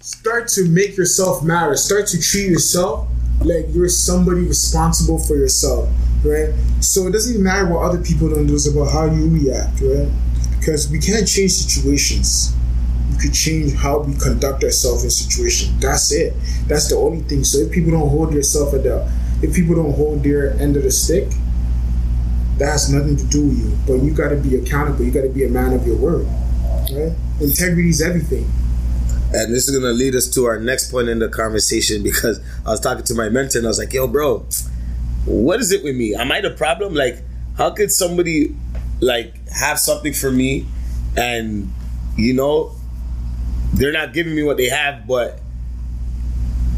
[0.00, 1.74] start to make yourself matter.
[1.74, 3.08] Start to treat yourself
[3.40, 5.88] like you're somebody responsible for yourself.
[6.24, 6.54] Right?
[6.80, 8.54] So it doesn't even matter what other people don't do.
[8.54, 9.80] It's about how you react.
[9.80, 10.08] Right?
[10.60, 12.54] Because we can't change situations.
[13.20, 15.78] Could change how we conduct ourselves in situations.
[15.80, 16.34] That's it.
[16.66, 17.44] That's the only thing.
[17.44, 19.10] So if people don't hold yourself at the,
[19.42, 21.28] if people don't hold their end of the stick,
[22.58, 23.78] that has nothing to do with you.
[23.86, 25.04] But you got to be accountable.
[25.04, 26.26] You got to be a man of your word.
[26.92, 27.12] Right?
[27.40, 28.50] Integrity is everything.
[29.32, 32.70] And this is gonna lead us to our next point in the conversation because I
[32.70, 34.46] was talking to my mentor and I was like, "Yo, bro,
[35.26, 36.14] what is it with me?
[36.14, 36.94] Am I the problem?
[36.94, 37.22] Like,
[37.58, 38.56] how could somebody
[39.00, 40.66] like have something for me,
[41.14, 41.70] and
[42.16, 42.72] you know,
[43.74, 45.40] they're not giving me what they have, but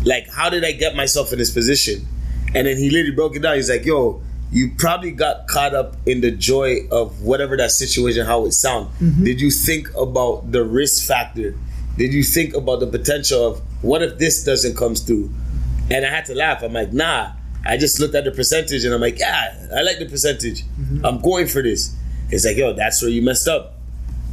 [0.04, 2.06] like, how did I get myself in this position?"
[2.54, 3.56] And then he literally broke it down.
[3.56, 4.22] He's like, "Yo."
[4.52, 8.88] You probably got caught up in the joy of whatever that situation, how it sound.
[8.98, 9.22] Mm-hmm.
[9.22, 11.54] Did you think about the risk factor?
[11.96, 15.30] Did you think about the potential of what if this doesn't come through?
[15.88, 16.64] And I had to laugh.
[16.64, 17.30] I'm like, nah.
[17.64, 20.64] I just looked at the percentage and I'm like, yeah, I like the percentage.
[20.64, 21.06] Mm-hmm.
[21.06, 21.94] I'm going for this.
[22.30, 23.74] It's like, yo, that's where you messed up.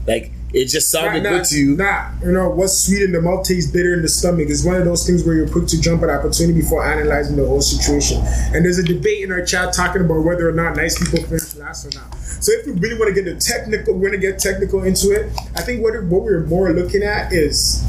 [0.08, 1.76] Like, it just sounded Nah, good to you.
[1.76, 4.48] Nah, you know what's sweet in the mouth tastes bitter in the stomach.
[4.50, 7.46] It's one of those things where you're quick to jump at opportunity before analyzing the
[7.46, 8.22] whole situation.
[8.54, 11.56] And there's a debate in our chat talking about whether or not nice people finish
[11.56, 12.16] last or not.
[12.16, 15.32] So if we really want to get the technical, we're gonna get technical into it.
[15.56, 17.84] I think what what we're more looking at is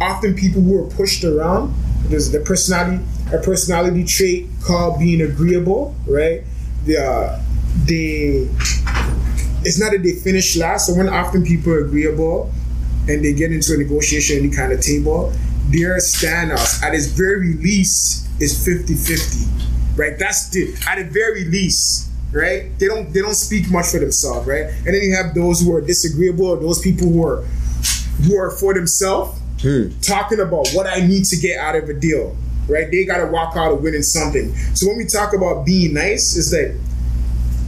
[0.00, 1.74] often people who are pushed around.
[2.04, 6.42] There's the personality, a personality trait called being agreeable, right?
[6.84, 7.42] The uh,
[7.86, 8.48] they
[9.64, 10.86] it's not that they finish last.
[10.86, 12.50] So when often people are agreeable
[13.08, 15.32] and they get into a negotiation, any kind of table,
[15.68, 19.96] their standouts at its very least is 50-50.
[19.96, 20.18] Right?
[20.18, 22.76] That's the at the very least, right?
[22.78, 24.64] They don't they don't speak much for themselves, right?
[24.64, 27.42] And then you have those who are disagreeable, or those people who are
[28.24, 29.90] who are for themselves, hmm.
[30.00, 32.34] talking about what I need to get out of a deal.
[32.68, 32.90] Right?
[32.90, 34.54] They gotta walk out of winning something.
[34.74, 36.74] So when we talk about being nice, it's like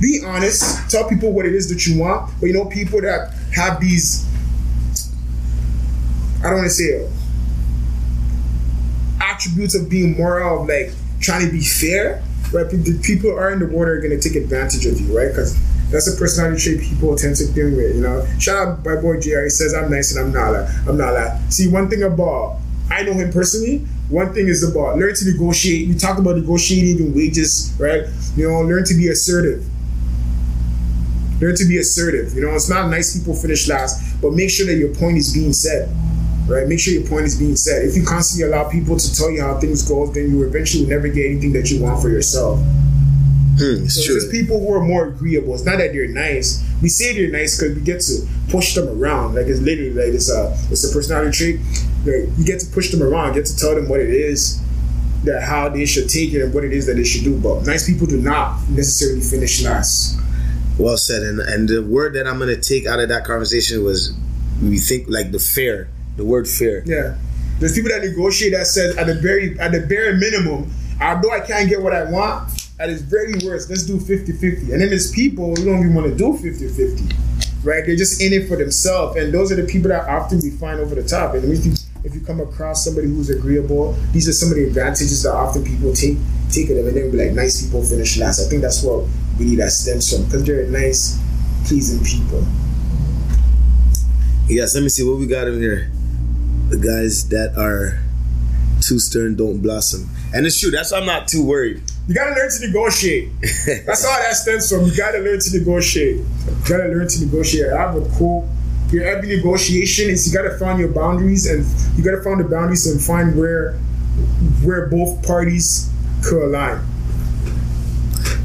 [0.05, 2.31] be honest, tell people what it is that you want.
[2.39, 4.29] But you know, people that have these,
[6.41, 7.09] I don't want to say
[9.21, 12.69] attributes of being moral, of like trying to be fair, right?
[12.69, 15.29] The people are in the water are going to take advantage of you, right?
[15.29, 15.57] Because
[15.91, 18.27] that's a personality trait people tend to deal with, you know.
[18.39, 19.45] Shout out my boy JR.
[19.45, 20.53] He says I'm nice and I'm not.
[20.53, 21.51] Like, I'm not that.
[21.51, 22.59] See, one thing about
[22.91, 23.79] I know him personally.
[24.11, 25.89] One thing is about learn to negotiate.
[25.89, 28.05] We talk about negotiating in wages, right?
[28.37, 29.65] You know, learn to be assertive.
[31.41, 32.35] Learn to be assertive.
[32.35, 35.33] You know, it's not nice people finish last, but make sure that your point is
[35.35, 35.89] being said.
[36.49, 36.69] Right?
[36.69, 37.85] Make sure your point is being said.
[37.87, 40.91] If you constantly allow people to tell you how things go, then you eventually will
[40.91, 42.59] never get anything that you want for yourself.
[43.57, 44.17] Hmm, it's So true.
[44.17, 45.55] it's just people who are more agreeable.
[45.55, 46.63] It's not that they're nice.
[46.83, 49.37] We say they're nice because we get to push them around.
[49.37, 51.61] Like it's literally like it's a it's a personality trait.
[52.05, 54.61] Like you get to push them around, get to tell them what it is,
[55.25, 57.39] that how they should take it and what it is that they should do.
[57.41, 60.19] But nice people do not necessarily finish last.
[60.79, 61.23] Well said.
[61.23, 64.15] And and the word that I'm gonna take out of that conversation was
[64.63, 66.83] we think like the fair, the word fair.
[66.85, 67.17] Yeah.
[67.61, 71.41] There's people that negotiate that says at the very at the bare minimum, although I
[71.41, 74.73] can't get what I want, at its very worst, let's do 50-50.
[74.73, 77.65] And then there's people who don't even want to do 50-50.
[77.65, 77.87] Right?
[77.87, 79.17] They're just in it for themselves.
[79.17, 81.35] And those are the people that often we find over the top.
[81.35, 81.73] And if you
[82.05, 85.65] if you come across somebody who's agreeable, these are some of the advantages that often
[85.65, 86.19] people take
[86.51, 88.45] take of them and then be like nice people finish last.
[88.45, 89.07] I think that's what
[89.39, 90.25] really that stems from.
[90.25, 91.19] Because they're nice,
[91.67, 92.45] pleasing people.
[94.49, 95.91] Yes, let me see what we got in here.
[96.69, 98.01] The guys that are
[98.81, 100.09] too stern don't blossom.
[100.35, 101.83] And it's true, that's why I'm not too worried.
[102.07, 103.31] You gotta learn to negotiate.
[103.87, 104.85] That's all that stems from.
[104.85, 106.17] You gotta learn to negotiate.
[106.17, 107.73] You gotta learn to negotiate.
[107.73, 108.45] I have a quote.
[108.91, 111.65] Your every negotiation is you gotta find your boundaries and
[111.97, 113.73] you gotta find the boundaries and find where
[114.63, 115.91] where both parties
[116.23, 116.85] could align.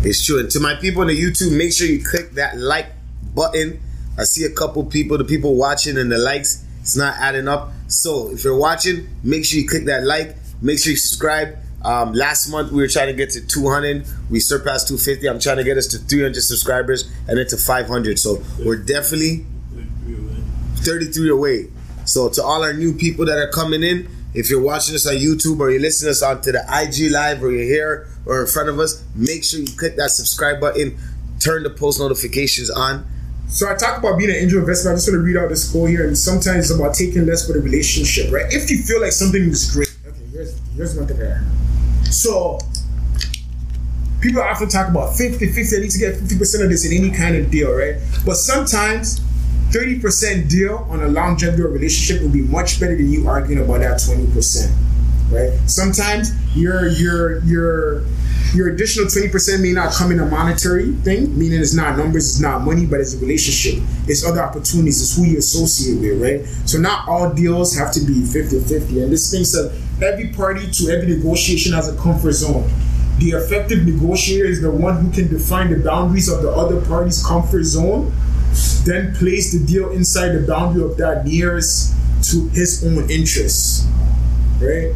[0.01, 0.39] It's true.
[0.39, 2.88] And to my people on the YouTube, make sure you click that like
[3.35, 3.81] button.
[4.17, 7.71] I see a couple people, the people watching and the likes It's not adding up.
[7.88, 10.38] So if you're watching, make sure you click that like.
[10.62, 11.57] Make sure you subscribe.
[11.83, 14.05] Um, last month we were trying to get to 200.
[14.29, 15.27] We surpassed 250.
[15.27, 18.19] I'm trying to get us to 300 subscribers and then to 500.
[18.19, 19.45] So we're definitely
[20.77, 21.67] 33 away.
[22.05, 25.15] So to all our new people that are coming in, if you're watching us on
[25.15, 28.41] YouTube or you're listening to us on to the IG live or you're here or
[28.41, 30.97] in front of us, make sure you click that subscribe button,
[31.39, 33.05] turn the post notifications on.
[33.47, 34.91] So I talk about being an angel investor.
[34.91, 37.47] I just want to read out this quote here, and sometimes it's about taking less
[37.47, 38.45] for the relationship, right?
[38.53, 41.43] If you feel like something is great, okay, here's here's one thing there.
[42.11, 42.59] So
[44.21, 47.09] people often talk about 50, 50, I need to get 50% of this in any
[47.09, 47.95] kind of deal, right?
[48.23, 49.19] But sometimes
[49.71, 53.97] 30% deal on a longevity relationship will be much better than you arguing about that
[53.97, 54.88] 20%.
[55.31, 55.51] Right?
[55.69, 58.03] Sometimes your your your
[58.53, 62.39] your additional 20% may not come in a monetary thing, meaning it's not numbers, it's
[62.39, 63.83] not money, but it's a relationship.
[64.07, 66.67] It's other opportunities, it's who you associate with, right?
[66.67, 69.03] So not all deals have to be 50-50.
[69.03, 72.67] And this thing says every party to every negotiation has a comfort zone.
[73.19, 77.23] The effective negotiator is the one who can define the boundaries of the other party's
[77.23, 78.11] comfort zone,
[78.85, 81.93] then place the deal inside the boundary of that nearest
[82.31, 83.85] to his own interests,
[84.61, 84.93] right?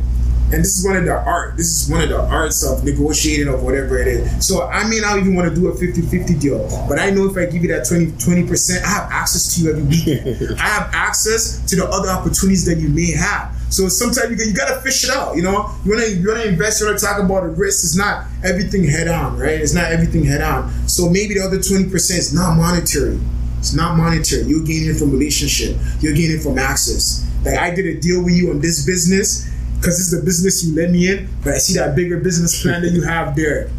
[0.53, 1.57] And this is one of the art.
[1.57, 4.47] This is one of the arts of negotiating or whatever it is.
[4.47, 7.35] So I may not even want to do a 50-50 deal, but I know if
[7.35, 10.59] I give you that 20 percent, I have access to you every weekend.
[10.59, 13.55] I have access to the other opportunities that you may have.
[13.71, 15.35] So sometimes you, you gotta fish it out.
[15.35, 16.81] You know, you wanna you wanna invest.
[16.81, 17.83] You wanna talk about the risk.
[17.83, 19.59] It's not everything head on, right?
[19.59, 20.69] It's not everything head on.
[20.87, 23.19] So maybe the other 20 percent is not monetary.
[23.57, 24.43] It's not monetary.
[24.43, 25.77] You're gaining from relationship.
[25.99, 27.27] You're gaining from access.
[27.43, 29.49] Like I did a deal with you on this business
[29.83, 32.83] because it's the business you let me in, but I see that bigger business plan
[32.83, 33.69] that you have there.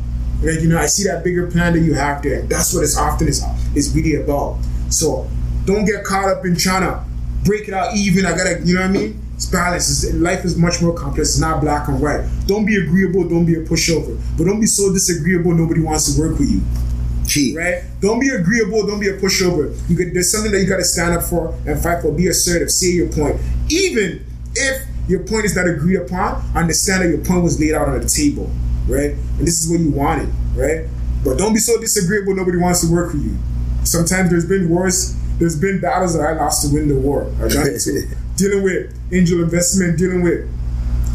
[0.43, 2.43] Like, you know, I see that bigger plan that you have there.
[2.43, 3.43] That's what it's often is,
[3.75, 4.59] is really about.
[4.91, 5.27] So
[5.65, 7.03] don't get caught up in trying to
[7.47, 8.27] break it out even.
[8.27, 9.23] I gotta, you know what I mean?
[9.35, 10.05] It's balance.
[10.05, 11.31] It's, life is much more complex.
[11.31, 12.29] It's not black and white.
[12.47, 13.27] Don't be agreeable.
[13.27, 14.21] Don't be a pushover.
[14.37, 15.55] But don't be so disagreeable.
[15.55, 16.61] Nobody wants to work with you.
[17.27, 17.57] Key.
[17.57, 17.83] Right?
[18.01, 18.87] Don't be agreeable.
[18.87, 19.75] Don't be a pushover.
[19.89, 22.13] You could, there's something that you got to stand up for and fight for.
[22.13, 22.71] Be assertive.
[22.71, 23.41] Say your point.
[23.71, 27.75] Even if your point is not agreed upon, I understand that your point was laid
[27.75, 28.51] out on the table,
[28.89, 29.11] right?
[29.11, 30.87] And this is what you wanted, right?
[31.25, 32.35] But don't be so disagreeable.
[32.35, 33.37] Nobody wants to work with you.
[33.85, 35.17] Sometimes there's been wars.
[35.39, 37.31] There's been battles that I lost to win the war.
[37.37, 40.49] I got into dealing with angel investment, dealing with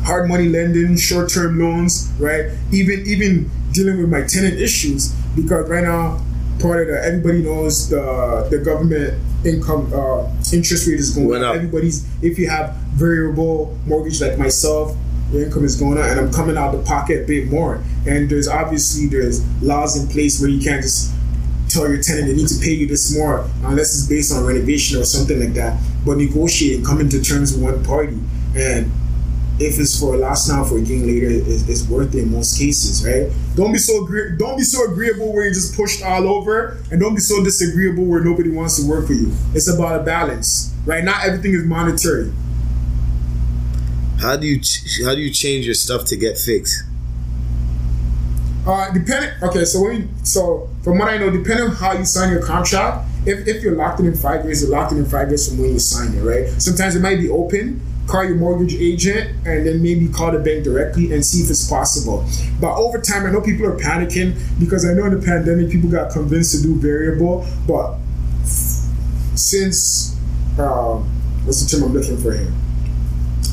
[0.04, 2.52] hard money lending, short term loans, right?
[2.72, 6.20] Even even dealing with my tenant issues because right now
[6.60, 9.14] part of the everybody knows the the government
[9.46, 11.52] income uh, interest rate is going up.
[11.52, 11.56] up.
[11.56, 14.96] Everybody's if you have variable mortgage like myself,
[15.32, 17.84] your income is going up, and I'm coming out the pocket a bit more.
[18.08, 21.14] And there's obviously there's laws in place where you can't just
[21.70, 25.00] tell your tenant they need to pay you this more unless it's based on renovation
[25.00, 25.80] or something like that.
[26.06, 28.18] But negotiating, coming to terms with one party,
[28.56, 28.92] and
[29.62, 32.32] if it's for a loss now for a game later, it's, it's worth it in
[32.32, 33.30] most cases, right?
[33.56, 37.00] Don't be so agree- don't be so agreeable where you're just pushed all over, and
[37.00, 39.32] don't be so disagreeable where nobody wants to work for you.
[39.54, 41.04] It's about a balance, right?
[41.04, 42.32] Not everything is monetary.
[44.20, 46.84] How do you ch- how do you change your stuff to get fixed?
[48.68, 49.32] Uh, depending.
[49.42, 52.44] Okay, so when you, so from what I know, depending on how you sign your
[52.46, 55.48] contract, if, if you're locked in in five years, you're locked in in five years
[55.48, 56.48] from when you sign it, right?
[56.62, 57.82] Sometimes it might be open.
[58.10, 61.70] Call your mortgage agent and then maybe call the bank directly and see if it's
[61.70, 62.26] possible.
[62.60, 65.92] But over time, I know people are panicking because I know in the pandemic people
[65.92, 67.98] got convinced to do variable, but
[69.36, 70.18] since
[70.58, 70.96] uh,
[71.46, 72.52] what's the term I'm looking for here?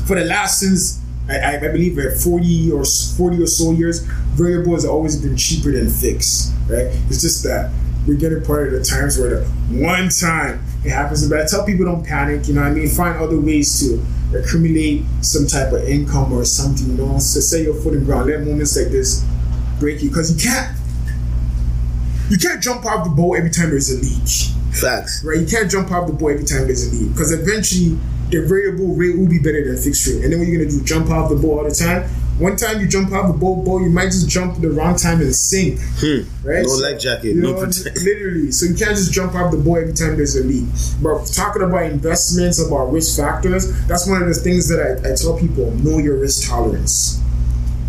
[0.07, 4.73] For the last since I, I believe at 40 or 40 or so years, variable
[4.73, 6.87] has always been cheaper than fixed, right?
[7.09, 7.71] It's just that
[8.07, 11.27] we're getting part of the times where the one time it happens.
[11.29, 12.87] But I tell people don't panic, you know I mean?
[12.87, 14.03] Find other ways to
[14.35, 17.17] accumulate some type of income or something, you know?
[17.19, 18.29] So say your foot in ground.
[18.29, 19.25] Let moments like this
[19.79, 20.75] break you because you can't
[22.29, 25.23] you can't jump off the boat every time there's a leak Facts.
[25.23, 25.39] right?
[25.39, 27.97] You can't jump off the boat every time there's a leak because eventually
[28.29, 30.23] the variable rate will be better than fixed rate.
[30.23, 30.83] And then what you're gonna do?
[30.83, 32.09] Jump off the boat all the time.
[32.39, 35.21] One time you jump off the boat, boat you might just jump the wrong time
[35.21, 36.21] and sink, Hmm.
[36.47, 36.61] right?
[36.63, 38.05] No So, life jacket, no know, protection.
[38.05, 38.51] literally.
[38.51, 40.65] So you can't just jump off the boat every time there's a leak.
[41.01, 45.15] But talking about investments, about risk factors, that's one of the things that I, I
[45.15, 47.19] tell people: know your risk tolerance.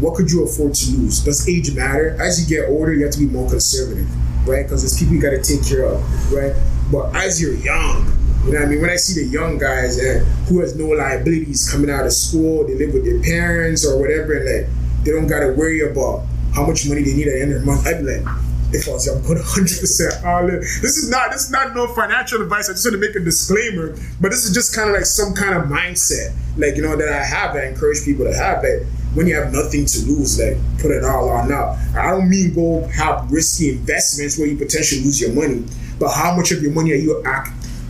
[0.01, 1.21] What could you afford to lose?
[1.21, 2.17] Does age matter?
[2.21, 4.09] As you get older, you have to be more conservative,
[4.47, 4.63] right?
[4.63, 6.55] Because there's people you got to take care of, right?
[6.91, 8.07] But as you're young,
[8.45, 8.81] you know what I mean?
[8.81, 10.01] When I see the young guys
[10.49, 14.35] who has no liabilities coming out of school, they live with their parents or whatever,
[14.35, 16.25] and like they don't got to worry about
[16.55, 17.87] how much money they need at the end of the month.
[17.87, 18.27] I'd be like,
[18.73, 20.61] if I was I'm going 100 percent all in.
[20.61, 22.69] This is not this is not no financial advice.
[22.69, 25.35] I just want to make a disclaimer, but this is just kind of like some
[25.35, 27.57] kind of mindset, like you know that I have.
[27.57, 31.05] I encourage people to have that when you have nothing to lose, like put it
[31.05, 31.77] all on up.
[31.97, 35.65] I don't mean go have risky investments where you potentially lose your money,
[35.99, 37.23] but how much of your money are you?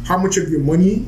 [0.08, 1.04] How much of your money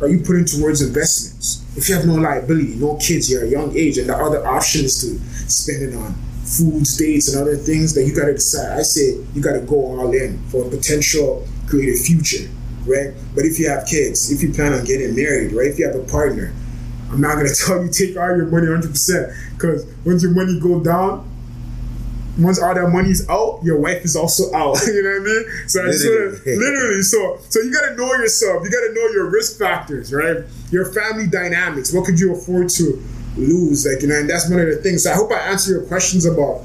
[0.00, 1.64] are you putting towards investments?
[1.76, 4.84] If you have no liability, no kids, you're a young age, and the other option
[4.86, 8.76] is to spend it on foods, dates, and other things that you gotta decide.
[8.76, 12.50] I say you gotta go all in for a potential creative future,
[12.86, 13.14] right?
[13.36, 15.68] But if you have kids, if you plan on getting married, right?
[15.68, 16.52] If you have a partner,
[17.12, 20.58] I'm not gonna tell you take all your money 100 percent because once your money
[20.58, 21.29] go down,
[22.40, 24.76] once all that money's out, your wife is also out.
[24.86, 25.68] you know what I mean?
[25.68, 28.64] So I just wanna, literally, so so you gotta know yourself.
[28.64, 30.38] You gotta know your risk factors, right?
[30.70, 31.92] Your family dynamics.
[31.92, 33.02] What could you afford to
[33.36, 33.86] lose?
[33.86, 35.04] Like you know, and that's one of the things.
[35.04, 36.64] So I hope I answer your questions about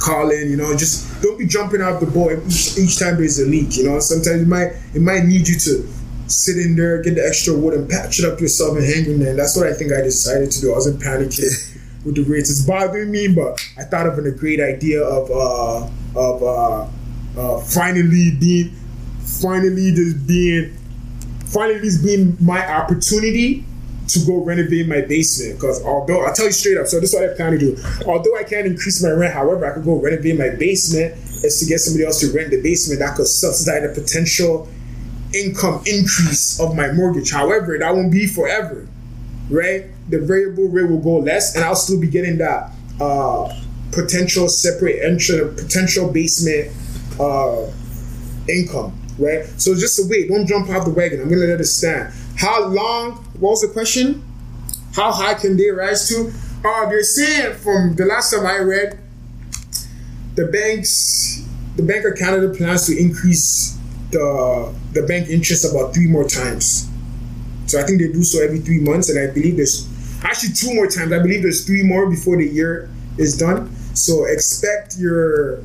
[0.00, 0.50] calling.
[0.50, 3.76] You know, just don't be jumping out the boat each, each time there's a leak.
[3.76, 5.88] You know, sometimes it might it might need you to
[6.26, 9.20] sit in there, get the extra wood, and patch it up yourself and hang in
[9.20, 9.30] there.
[9.30, 10.72] And that's what I think I decided to do.
[10.72, 12.50] I wasn't panicking with the rates.
[12.50, 16.86] It's bothering me, but I thought of a great idea of uh, of uh,
[17.38, 18.74] uh, finally being
[19.20, 20.76] finally this being
[21.46, 23.64] finally this being my opportunity
[24.08, 25.60] to go renovate my basement.
[25.60, 27.76] Because although I'll tell you straight up, so this is what I plan to do.
[28.06, 31.66] Although I can't increase my rent, however, I could go renovate my basement is to
[31.66, 34.68] get somebody else to rent the basement that could subsidize the potential
[35.32, 37.30] income increase of my mortgage.
[37.30, 38.86] However, that won't be forever,
[39.48, 39.86] right?
[40.10, 43.60] The variable rate will go less, and I'll still be getting that uh,
[43.92, 46.72] potential separate entry, potential basement
[47.18, 47.70] uh,
[48.48, 49.44] income, right?
[49.60, 51.20] So just wait, don't jump off the wagon.
[51.20, 52.12] I'm gonna let it stand.
[52.36, 53.12] How long?
[53.38, 54.22] What was the question?
[54.94, 56.32] How high can they rise to?
[56.64, 58.98] Uh, they're saying from the last time I read,
[60.34, 61.46] the banks,
[61.76, 63.78] the Bank of Canada plans to increase
[64.10, 66.88] the the bank interest about three more times.
[67.66, 69.86] So I think they do so every three months, and I believe there's
[70.22, 71.12] actually two more times.
[71.12, 73.74] I believe there's three more before the year is done.
[73.94, 75.62] So expect your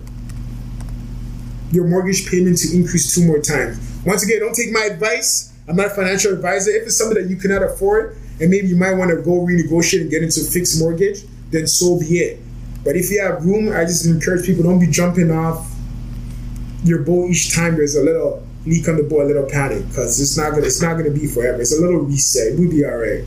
[1.71, 3.79] your mortgage payment to increase two more times.
[4.05, 5.53] Once again, don't take my advice.
[5.67, 6.71] I'm not a financial advisor.
[6.71, 10.01] If it's something that you cannot afford, and maybe you might want to go renegotiate
[10.01, 12.39] and get into a fixed mortgage, then so be it.
[12.83, 15.71] But if you have room, I just encourage people don't be jumping off
[16.83, 20.21] your boat each time there's a little leak on the boat, a little panic, because
[20.21, 21.61] it's not gonna it's not gonna be forever.
[21.61, 22.57] It's a little reset.
[22.57, 23.23] We'll be all right.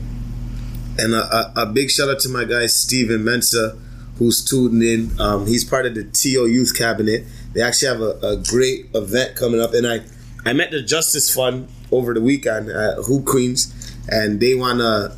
[0.99, 3.79] And a, a, a big shout out to my guy Steven Mensah,
[4.17, 5.19] who's tuned in.
[5.19, 7.25] Um, he's part of the TO Youth Cabinet.
[7.53, 10.01] They actually have a, a great event coming up, and I
[10.45, 13.73] I met the Justice Fund over the weekend at Hoop Queens,
[14.09, 15.15] and they want to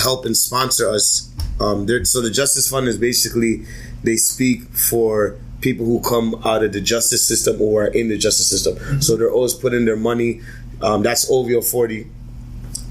[0.00, 1.30] help and sponsor us.
[1.60, 3.64] Um, so the Justice Fund is basically
[4.02, 8.18] they speak for people who come out of the justice system or are in the
[8.18, 9.00] justice system.
[9.00, 10.42] So they're always putting their money.
[10.82, 12.06] Um, that's OVO 40.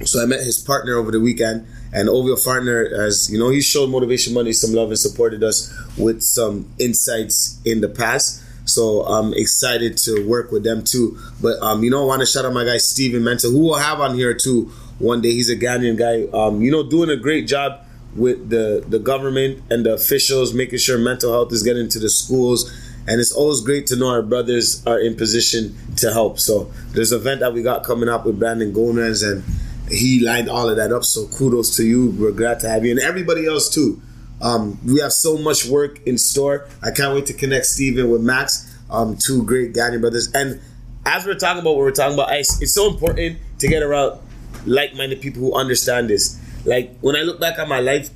[0.04, 3.62] So I met his partner over the weekend, and OVO partner has, you know, he
[3.62, 8.43] showed Motivation Monday some love and supported us with some insights in the past.
[8.66, 11.18] So I'm excited to work with them too.
[11.41, 13.76] But um, you know, I want to shout out my guy Steven Mensah, who we'll
[13.76, 15.32] have on here too one day.
[15.32, 17.82] He's a Ghanaian guy, um, you know, doing a great job
[18.14, 22.10] with the the government and the officials, making sure mental health is getting to the
[22.10, 22.70] schools.
[23.08, 26.39] And it's always great to know our brothers are in position to help.
[26.39, 29.43] So there's an event that we got coming up with Brandon Gomez, and
[29.90, 31.04] he lined all of that up.
[31.04, 32.12] So kudos to you.
[32.12, 34.02] We're glad to have you, and everybody else too.
[34.42, 36.68] Um, we have so much work in store.
[36.84, 40.32] I can't wait to connect Steven with Max, um, two great Ghanaian brothers.
[40.34, 40.60] And
[41.06, 44.20] as we're talking about what we're talking about, ice, it's so important to get around
[44.66, 46.40] like-minded people who understand this.
[46.66, 48.10] Like when I look back at my life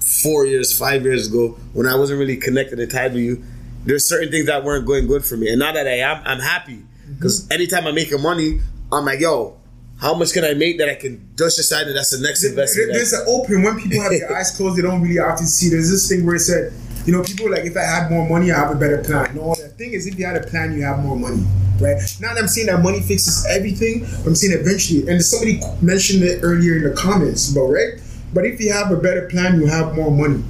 [0.00, 3.44] four years, five years ago, when I wasn't really connected and tied with you,
[3.84, 5.50] there's certain things that weren't going good for me.
[5.50, 6.82] And now that I am, I'm happy
[7.14, 8.60] because anytime I'm making money,
[8.92, 9.58] I'm like, yo,
[10.00, 12.88] how much can I make that I can just decide that that's the next investment?
[12.88, 15.68] There- There's an open when people have their eyes closed, they don't really often see.
[15.70, 16.72] There's this thing where it said,
[17.06, 19.34] you know, people are like, if I had more money, I have a better plan.
[19.34, 21.44] No, the thing is, if you had a plan, you have more money,
[21.80, 21.96] right?
[22.20, 25.08] Not that I'm saying that money fixes everything, I'm saying eventually.
[25.08, 28.00] And somebody mentioned it earlier in the comments, but right?
[28.34, 30.42] But if you have a better plan, you have more money.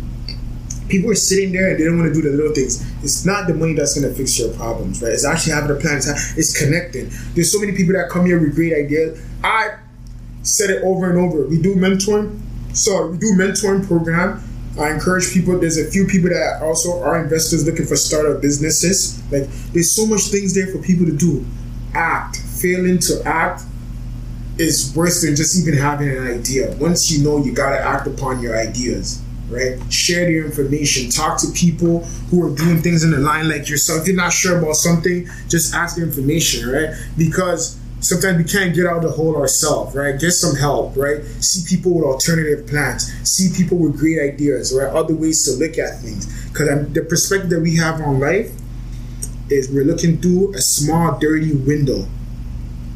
[0.88, 2.80] People are sitting there and they don't want to do the little things.
[3.03, 5.12] It's not the money that's going to fix your problems, right?
[5.12, 5.97] It's actually having a plan.
[6.36, 7.11] It's connecting.
[7.34, 9.20] There's so many people that come here with great ideas.
[9.47, 9.78] I
[10.42, 11.47] said it over and over.
[11.47, 12.40] We do mentoring.
[12.74, 14.42] So we do mentoring program.
[14.78, 15.59] I encourage people.
[15.59, 19.22] There's a few people that also are investors looking for startup businesses.
[19.32, 21.47] Like there's so much things there for people to do.
[21.94, 22.36] Act.
[22.36, 23.62] Failing to act
[24.59, 26.74] is worse than just even having an idea.
[26.76, 29.22] Once you know, you gotta act upon your ideas.
[29.49, 29.78] right?
[29.92, 31.09] Share your information.
[31.11, 34.03] Talk to people who are doing things in the line like yourself.
[34.03, 36.94] If you're not sure about something, just ask information, right?
[37.16, 40.18] Because sometimes we can't get out of the hole ourselves, right?
[40.18, 41.24] Get some help, right?
[41.40, 43.12] See people with alternative plans.
[43.28, 44.92] See people with great ideas, right?
[44.92, 46.26] Other ways to look at things.
[46.51, 48.51] Because the perspective that we have on life
[49.51, 52.07] is we're looking through a small, dirty window,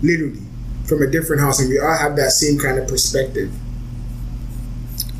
[0.02, 0.42] literally,
[0.84, 3.52] from a different house, and we all have that same kind of perspective.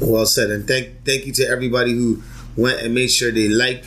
[0.01, 2.22] Well said, and thank thank you to everybody who
[2.57, 3.87] went and made sure they liked.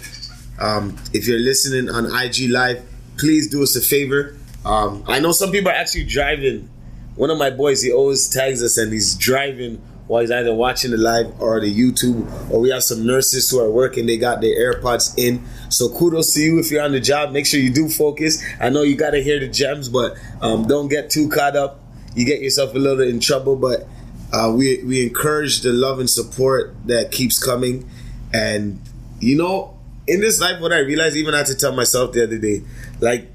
[0.59, 2.85] Um, if you're listening on IG Live,
[3.17, 4.37] please do us a favor.
[4.65, 6.69] Um, I know some people are actually driving.
[7.15, 10.91] One of my boys, he always tags us, and he's driving while he's either watching
[10.91, 12.51] the live or the YouTube.
[12.51, 15.43] Or we have some nurses who are working; they got their AirPods in.
[15.69, 17.31] So kudos to you if you're on the job.
[17.31, 18.43] Make sure you do focus.
[18.59, 21.79] I know you got to hear the gems, but um, don't get too caught up.
[22.15, 23.87] You get yourself a little in trouble, but
[24.31, 27.89] uh, we we encourage the love and support that keeps coming,
[28.33, 28.81] and
[29.19, 32.23] you know, in this life, what I realized, even I had to tell myself the
[32.23, 32.63] other day,
[32.99, 33.32] like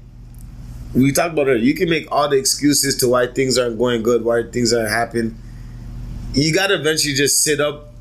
[0.93, 4.03] we talked about it, you can make all the excuses to why things aren't going
[4.03, 5.35] good, why things aren't happening.
[6.33, 7.93] You gotta eventually just sit up,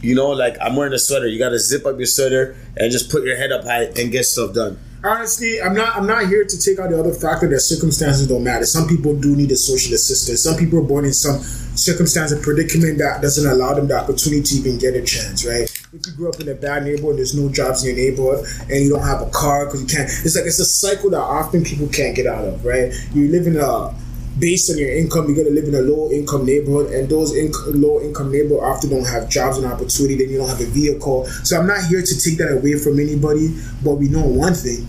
[0.00, 1.26] you know, like I'm wearing a sweater.
[1.26, 4.24] You gotta zip up your sweater and just put your head up high and get
[4.24, 7.60] stuff done honestly, I'm not I'm not here to take out the other factor that
[7.60, 8.64] circumstances don't matter.
[8.64, 10.42] Some people do need a social assistance.
[10.42, 11.40] Some people are born in some
[11.74, 15.70] circumstance and predicament that doesn't allow them the opportunity to even get a chance, right?
[15.92, 18.82] If you grew up in a bad neighborhood, there's no jobs in your neighborhood, and
[18.82, 20.08] you don't have a car because you can't.
[20.24, 22.92] It's like it's a cycle that often people can't get out of, right?
[23.12, 23.94] You live in a
[24.38, 27.74] based on your income, you're gonna live in a low income neighborhood, and those inc-
[27.74, 30.16] low income neighborhood often don't have jobs and opportunity.
[30.16, 31.26] Then you don't have a vehicle.
[31.44, 33.54] So I'm not here to take that away from anybody,
[33.84, 34.86] but we know one thing: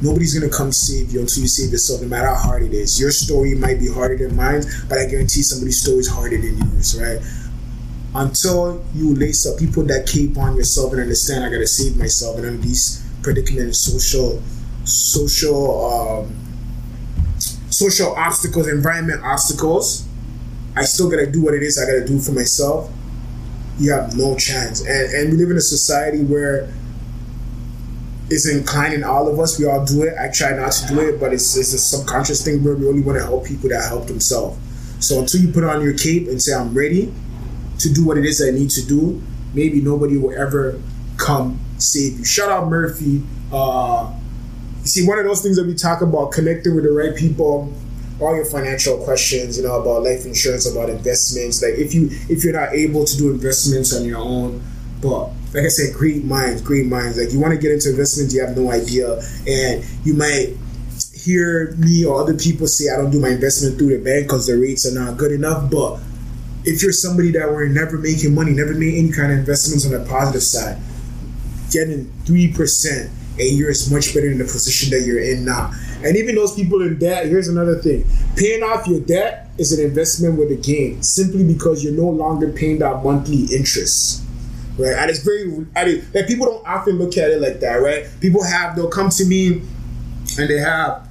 [0.00, 3.00] Nobody's gonna come save you until you save yourself, no matter how hard it is.
[3.00, 6.58] Your story might be harder than mine, but I guarantee somebody's story is harder than
[6.58, 7.20] yours, right?
[8.14, 12.36] Until you lace up people that keep on yourself and understand I gotta save myself
[12.36, 14.40] and under these predicaments, social,
[14.84, 16.43] social, um,
[17.74, 20.06] social obstacles, environment obstacles.
[20.76, 22.90] I still gotta do what it is I gotta do for myself.
[23.78, 26.72] You have no chance, and and we live in a society where
[28.30, 29.58] is inclined in all of us.
[29.58, 30.14] We all do it.
[30.18, 33.02] I try not to do it, but it's, it's a subconscious thing where we only
[33.02, 34.58] want to help people that help themselves.
[35.00, 37.12] So until you put on your cape and say, I'm ready
[37.78, 39.22] to do what it is I need to do,
[39.52, 40.80] maybe nobody will ever
[41.18, 42.24] come save you.
[42.24, 43.22] Shout out Murphy.
[43.52, 44.12] Uh,
[44.84, 47.72] you see, one of those things that we talk about, connecting with the right people,
[48.20, 51.62] all your financial questions, you know, about life insurance, about investments.
[51.62, 54.62] Like if you if you're not able to do investments on your own,
[55.00, 57.16] but like I said, great minds, great minds.
[57.16, 60.54] Like you want to get into investments, you have no idea, and you might
[61.14, 64.46] hear me or other people say, "I don't do my investment through the bank because
[64.46, 65.98] the rates are not good enough." But
[66.64, 69.92] if you're somebody that were never making money, never made any kind of investments on
[69.92, 70.76] the positive side,
[71.70, 75.72] getting three percent a year is much better in the position that you're in now.
[76.04, 78.04] And even those people in debt, here's another thing:
[78.36, 82.50] paying off your debt is an investment with a gain, simply because you're no longer
[82.52, 84.24] paying that monthly interest
[84.78, 84.94] right?
[84.94, 88.06] And it's very, I mean, like people don't often look at it like that, right?
[88.20, 89.62] People have, they'll come to me
[90.38, 91.08] and they have,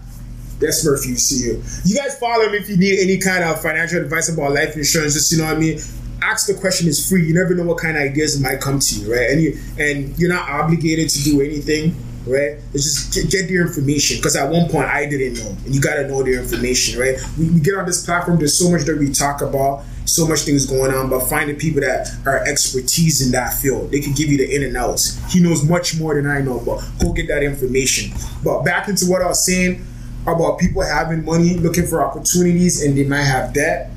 [0.60, 1.64] that's Murphy, you see you.
[1.86, 5.14] You guys follow me if you need any kind of financial advice about life insurance,
[5.14, 5.80] just, you know what I mean?
[6.22, 7.26] Ask the question is free.
[7.26, 9.30] You never know what kind of ideas might come to you, right?
[9.30, 11.94] And you and you're not obligated to do anything,
[12.26, 12.58] right?
[12.74, 15.82] It's just get, get the information because at one point I didn't know, and you
[15.82, 17.18] got to know the information, right?
[17.38, 18.38] We, we get on this platform.
[18.38, 21.82] There's so much that we talk about, so much things going on, but finding people
[21.82, 25.20] that are expertise in that field, they can give you the in and outs.
[25.32, 28.12] He knows much more than I know, but go get that information.
[28.44, 29.86] But back into what I was saying
[30.24, 33.92] about people having money, looking for opportunities, and they might have debt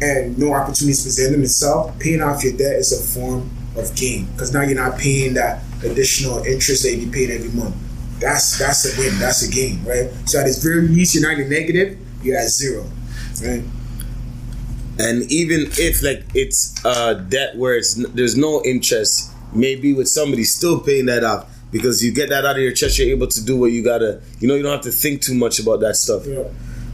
[0.00, 1.92] and no opportunities present themselves.
[2.02, 5.62] Paying off your debt is a form of gain because now you're not paying that
[5.84, 7.74] additional interest that you pay every month.
[8.20, 9.18] That's that's a win.
[9.18, 10.10] That's a gain, right?
[10.28, 11.98] So at its very least, you're not in negative.
[12.22, 12.84] You're at zero,
[13.42, 13.62] right?
[14.98, 20.42] And even if like it's a debt where it's there's no interest, maybe with somebody
[20.44, 23.44] still paying that off because you get that out of your chest, you're able to
[23.44, 24.20] do what you gotta.
[24.40, 26.26] You know, you don't have to think too much about that stuff.
[26.26, 26.48] Yeah.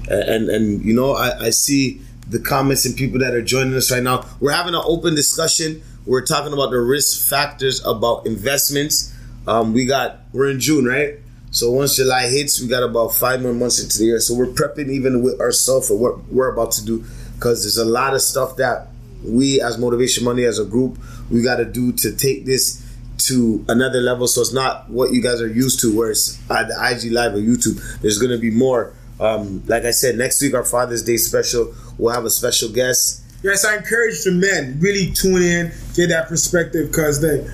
[0.09, 3.91] And and you know, I, I see the comments and people that are joining us
[3.91, 4.27] right now.
[4.41, 5.83] We're having an open discussion.
[6.07, 9.13] We're talking about the risk factors about investments.
[9.47, 11.19] Um, we got we're in June, right?
[11.51, 14.21] So once July hits, we got about five more months into the year.
[14.21, 17.05] So we're prepping even with ourselves for what we're about to do
[17.37, 18.89] because there's a lot of stuff that
[19.25, 20.99] we as motivation money as a group
[21.31, 22.83] we got to do to take this
[23.17, 26.69] to another level so it's not what you guys are used to where it's at
[26.69, 30.55] the ig live or youtube there's to be more um, like i said next week
[30.55, 35.13] our father's day special we'll have a special guest yes i encourage the men really
[35.13, 37.47] tune in get that perspective because they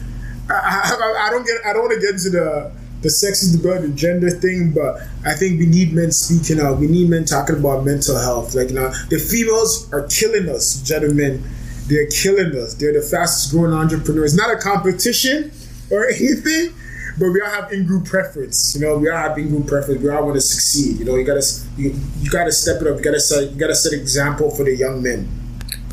[0.51, 1.57] I, I, I don't get.
[1.64, 2.72] I don't want to get into the
[3.03, 6.78] the sexist the gender thing, but I think we need men speaking out.
[6.78, 8.55] We need men talking about mental health.
[8.55, 11.43] Like now, the females are killing us, gentlemen.
[11.86, 12.74] They're killing us.
[12.74, 14.36] They're the fastest growing entrepreneurs.
[14.36, 15.51] Not a competition
[15.91, 16.74] or anything,
[17.18, 18.74] but we all have in-group preference.
[18.74, 20.03] You know, we all have in-group preference.
[20.03, 20.99] We all want to succeed.
[20.99, 22.99] You know, you gotta you, you gotta step it up.
[22.99, 25.39] You gotta set you gotta set example for the young men.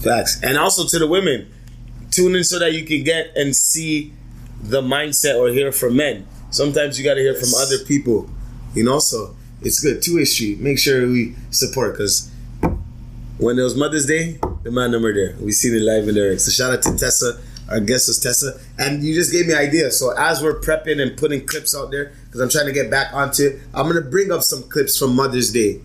[0.01, 1.51] Facts, and also to the women,
[2.11, 4.13] tune in so that you can get and see
[4.61, 6.27] the mindset or hear from men.
[6.49, 8.29] Sometimes you got to hear from other people,
[8.73, 8.99] you know.
[8.99, 10.01] So it's good.
[10.01, 10.59] Two way street.
[10.59, 12.31] Make sure we support because
[13.37, 15.35] when it was Mother's Day, the man number there.
[15.39, 16.37] We seen it live in there.
[16.39, 17.41] So shout out to Tessa.
[17.69, 19.99] Our guest was Tessa, and you just gave me ideas.
[19.99, 23.13] So as we're prepping and putting clips out there, because I'm trying to get back
[23.13, 25.81] onto it, I'm gonna bring up some clips from Mother's Day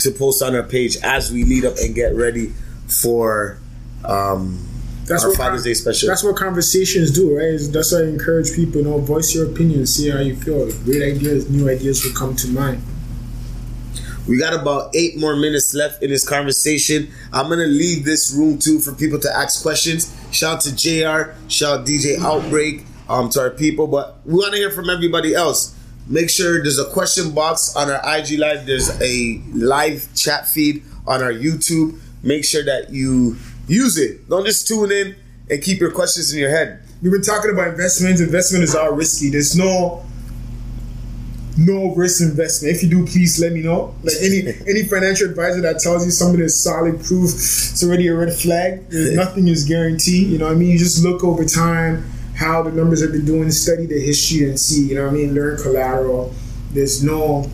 [0.00, 2.52] to post on our page as we lead up and get ready
[2.86, 3.58] for
[4.04, 4.66] um,
[5.06, 6.08] That's our what Father's Day special.
[6.08, 7.58] That's what conversations do, right?
[7.72, 8.80] That's why I encourage people.
[8.80, 10.70] You know, voice your opinion, see how you feel.
[10.84, 12.82] Great ideas, new ideas will come to mind.
[14.28, 17.12] We got about eight more minutes left in this conversation.
[17.32, 20.12] I'm gonna leave this room too for people to ask questions.
[20.32, 24.52] Shout out to JR, shout out DJ Outbreak, um, to our people, but we want
[24.52, 25.74] to hear from everybody else.
[26.08, 28.66] Make sure there's a question box on our IG live.
[28.66, 31.98] There's a live chat feed on our YouTube.
[32.26, 33.36] Make sure that you
[33.68, 34.28] use it.
[34.28, 35.16] Don't just tune in
[35.48, 36.82] and keep your questions in your head.
[37.00, 38.20] We've been talking about investments.
[38.20, 39.30] Investment is all risky.
[39.30, 40.04] There's no
[41.58, 42.74] no risk investment.
[42.74, 43.94] If you do, please let me know.
[44.02, 48.14] Like any any financial advisor that tells you something is solid proof, it's already a
[48.14, 48.86] red flag.
[48.90, 50.28] Nothing is guaranteed.
[50.28, 50.70] You know what I mean?
[50.70, 54.60] You just look over time how the numbers have been doing, study the history and
[54.60, 56.34] see, you know what I mean, learn collateral.
[56.72, 57.48] There's no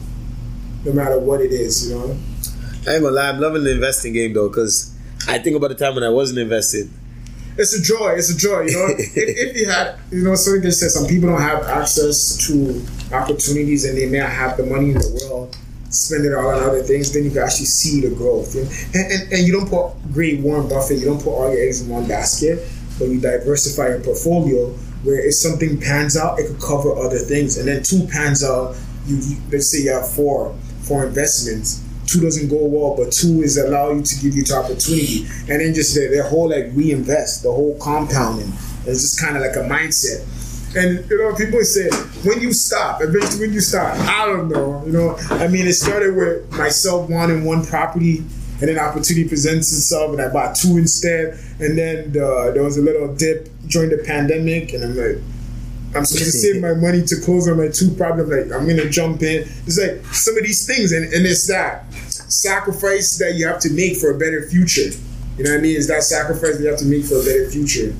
[0.84, 2.16] no matter what it is, you know.
[2.86, 4.92] I ain't gonna lie, I'm loving the investing game though, because
[5.28, 6.90] I think about the time when I wasn't invested.
[7.56, 8.14] it's a joy.
[8.16, 8.62] It's a joy.
[8.62, 11.64] You know, if, if you had, you know, something just said some people don't have
[11.64, 15.56] access to opportunities and they may not have the money in the world,
[15.90, 18.56] spend it all on other things, then you can actually see the growth.
[18.56, 21.82] And, and, and you don't put great Warren Buffett, you don't put all your eggs
[21.82, 22.68] in one basket,
[22.98, 24.70] but you diversify your portfolio
[25.04, 27.58] where if something pans out, it could cover other things.
[27.58, 28.74] And then two pans out,
[29.06, 33.42] you, you let's say you have four, four investments two doesn't go well, but two
[33.42, 36.66] is allow you to give you to opportunity, and then just their, their whole like
[36.72, 38.52] reinvest, the whole compounding.
[38.84, 40.26] It's just kind of like a mindset.
[40.74, 41.90] And you know, people say
[42.24, 44.82] when you stop, eventually when you stop, I don't know.
[44.86, 49.72] You know, I mean, it started with myself wanting one property, and then opportunity presents
[49.72, 51.38] itself, and I bought two instead.
[51.60, 55.18] And then the, there was a little dip during the pandemic, and I'm like,
[55.94, 57.88] I'm supposed to save my money to close on my two.
[58.02, 59.42] I'm like, I'm gonna jump in.
[59.66, 63.70] It's like some of these things, and, and it's that sacrifice that you have to
[63.70, 64.90] make for a better future.
[65.36, 65.76] You know what I mean?
[65.76, 67.94] It's that sacrifice that you have to make for a better future.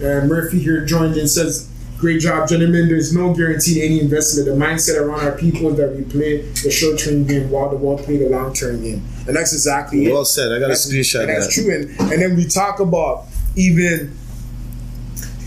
[0.00, 1.68] Uh, Murphy here joined and says,
[1.98, 2.88] Great job, gentlemen.
[2.88, 4.46] There's no guarantee to any investment.
[4.46, 7.76] The mindset around our people is that we play the short term game while the
[7.76, 9.02] world play the long term game.
[9.26, 10.12] And that's exactly it.
[10.12, 10.52] Well said.
[10.52, 11.60] I got a screenshot And that's that.
[11.62, 11.74] true.
[11.74, 13.24] And, and then we talk about
[13.56, 14.16] even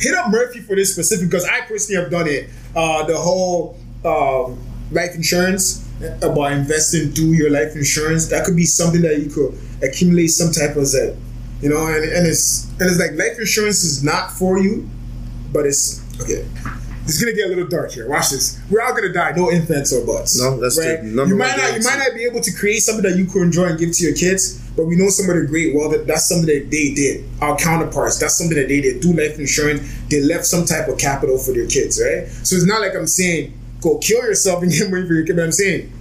[0.01, 2.49] hit up Murphy for this specific because I personally have done it.
[2.75, 4.59] Uh, the whole um,
[4.91, 5.87] life insurance
[6.21, 10.51] about investing through your life insurance that could be something that you could accumulate some
[10.51, 11.15] type of Z,
[11.61, 11.87] you know.
[11.87, 14.89] And, and it's and it's like life insurance is not for you,
[15.53, 16.47] but it's okay.
[17.03, 18.07] It's gonna get a little dark here.
[18.07, 18.59] Watch this.
[18.69, 19.33] We're all gonna die.
[19.35, 20.39] No infants or buts.
[20.39, 21.73] No, that's number You might not.
[21.73, 24.03] You might not be able to create something that you could enjoy and give to
[24.03, 25.75] your kids, but we know some of the great.
[25.75, 27.25] Well, that, that's something that they did.
[27.41, 28.19] Our counterparts.
[28.19, 29.01] That's something that they did.
[29.01, 29.81] Do life insurance.
[30.09, 32.27] They left some type of capital for their kids, right?
[32.27, 35.35] So it's not like I'm saying go kill yourself and get money for your kid.
[35.35, 35.91] But I'm saying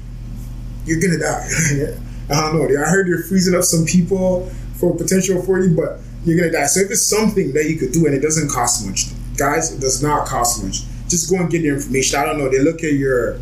[0.84, 1.48] you're gonna die.
[2.30, 2.64] I don't know.
[2.64, 4.46] I heard they're freezing up some people
[4.76, 6.66] for potential for you, but you're gonna die.
[6.66, 9.06] So if it's something that you could do and it doesn't cost much,
[9.36, 10.82] guys, it does not cost much.
[11.08, 12.20] Just go and get the information.
[12.20, 12.48] I don't know.
[12.48, 13.40] They look at your,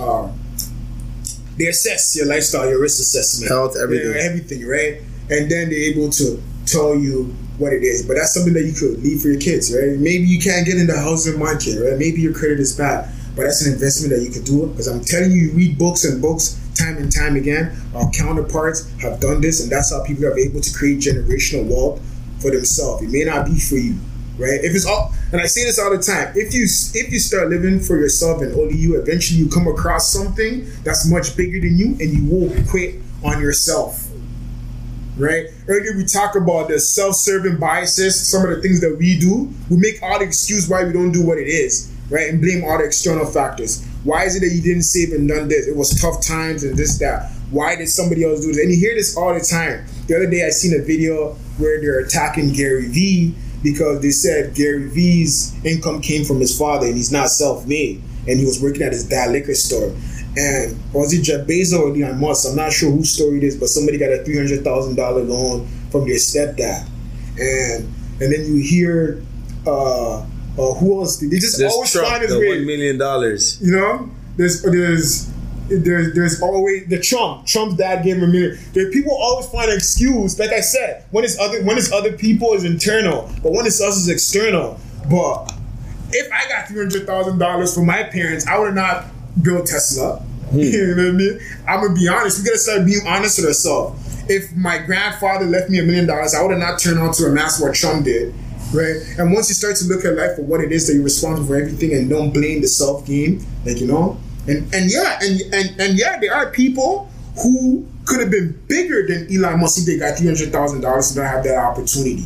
[0.00, 0.38] um,
[1.56, 4.14] they assess your lifestyle, your risk assessment, Health, everything.
[4.14, 5.02] Everything, right?
[5.30, 8.06] And then they're able to tell you what it is.
[8.06, 9.98] But that's something that you could leave for your kids, right?
[9.98, 11.98] Maybe you can't get into housing market, right?
[11.98, 14.66] Maybe your credit is bad, but that's an investment that you could do.
[14.68, 17.76] Because I'm telling you, you read books and books time and time again.
[17.94, 22.00] Our counterparts have done this, and that's how people are able to create generational wealth
[22.40, 23.02] for themselves.
[23.02, 23.98] It may not be for you,
[24.38, 24.60] right?
[24.62, 27.48] If it's all, and I say this all the time, if you if you start
[27.48, 31.76] living for yourself and only you, eventually you come across something that's much bigger than
[31.76, 34.08] you, and you will quit on yourself
[35.16, 35.46] right?
[35.68, 39.52] Earlier we talked about the self-serving biases, some of the things that we do.
[39.70, 42.28] We make all the excuse why we don't do what it is, right?
[42.28, 43.86] And blame all the external factors.
[44.04, 45.66] Why is it that you didn't save and done this?
[45.66, 47.30] It was tough times and this, that.
[47.50, 48.58] Why did somebody else do this?
[48.58, 49.84] And you hear this all the time.
[50.06, 54.54] The other day I seen a video where they're attacking Gary Vee because they said
[54.54, 58.82] Gary Vee's income came from his father and he's not self-made and he was working
[58.82, 59.94] at his dad liquor store.
[60.36, 62.48] And was it Jeff Bezos or Elon Musk?
[62.48, 65.22] I'm not sure whose story it is, but somebody got a three hundred thousand dollar
[65.22, 66.88] loan from their stepdad,
[67.38, 67.84] and
[68.18, 69.22] and then you hear
[69.66, 71.18] uh, uh who else?
[71.18, 72.48] They just There's always Trump, find his the way.
[72.56, 73.60] one million dollars.
[73.60, 75.30] You know, there's there's
[75.68, 77.46] there's there's always the Trump.
[77.46, 78.58] Trump's dad gave him a million.
[78.72, 80.38] There people always find an excuse.
[80.38, 83.80] Like I said, when it's other when it's other people is internal, but when it's
[83.80, 84.78] us is external.
[85.10, 85.52] But
[86.10, 89.06] if I got three hundred thousand dollars from my parents, I would not
[89.42, 90.16] built Tesla.
[90.16, 90.28] Hmm.
[90.52, 91.40] You know what I mean?
[91.66, 92.38] I'm gonna be honest.
[92.38, 93.98] We gotta start being honest with ourselves.
[94.28, 97.24] If my grandfather left me a million dollars, I would have not turned on to
[97.24, 98.34] a amass what Trump did.
[98.72, 98.96] Right?
[99.18, 101.46] And once you start to look at life for what it is that you're responsible
[101.46, 104.18] for everything and don't blame the self game, like you know,
[104.48, 107.08] and and yeah, and and and yeah, there are people
[107.42, 111.10] who could have been bigger than Elon Musk if they got three hundred thousand dollars
[111.10, 112.24] and don't have that opportunity.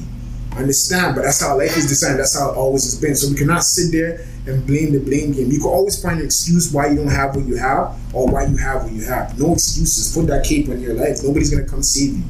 [0.53, 2.19] I understand, but that's how life is designed.
[2.19, 3.15] That's how it always has been.
[3.15, 5.51] So we cannot sit there and blame the blame game.
[5.51, 8.47] You can always find an excuse why you don't have what you have or why
[8.47, 9.39] you have what you have.
[9.39, 10.15] No excuses.
[10.17, 11.19] Put that cape on your life.
[11.23, 12.25] Nobody's gonna come save you.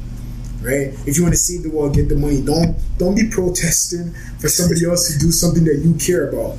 [0.60, 0.98] Right?
[1.06, 2.42] If you want to save the world, get the money.
[2.42, 6.58] Don't don't be protesting for somebody else to do something that you care about.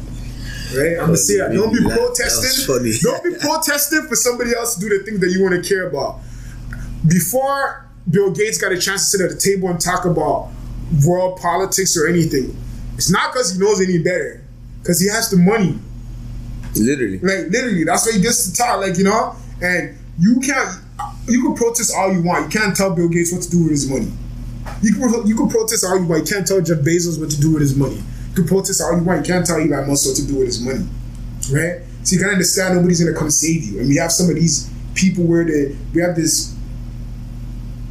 [0.75, 0.99] Right?
[0.99, 1.53] I'm gonna say that.
[1.53, 2.65] Don't be was protesting.
[2.65, 2.91] funny.
[3.01, 5.87] Don't be protesting for somebody else to do the things that you want to care
[5.87, 6.19] about.
[7.07, 10.49] Before Bill Gates got a chance to sit at the table and talk about
[11.05, 12.55] world politics or anything,
[12.95, 14.43] it's not because he knows any better,
[14.81, 15.79] because he has the money.
[16.75, 17.19] Literally.
[17.19, 18.81] Like literally, that's why he gets to talk.
[18.81, 20.83] Like you know, and you can't.
[21.27, 22.51] You can protest all you want.
[22.51, 24.11] You can't tell Bill Gates what to do with his money.
[24.81, 26.27] You can you can protest all you want.
[26.27, 28.01] You can't tell Jeff Bezos what to do with his money.
[28.37, 29.25] Can protest all you want.
[29.25, 30.85] You can't tell Elon Musk what to do with his money,
[31.51, 31.81] right?
[32.03, 33.79] So you gotta understand nobody's gonna come save you.
[33.79, 36.55] And we have some of these people where they we have this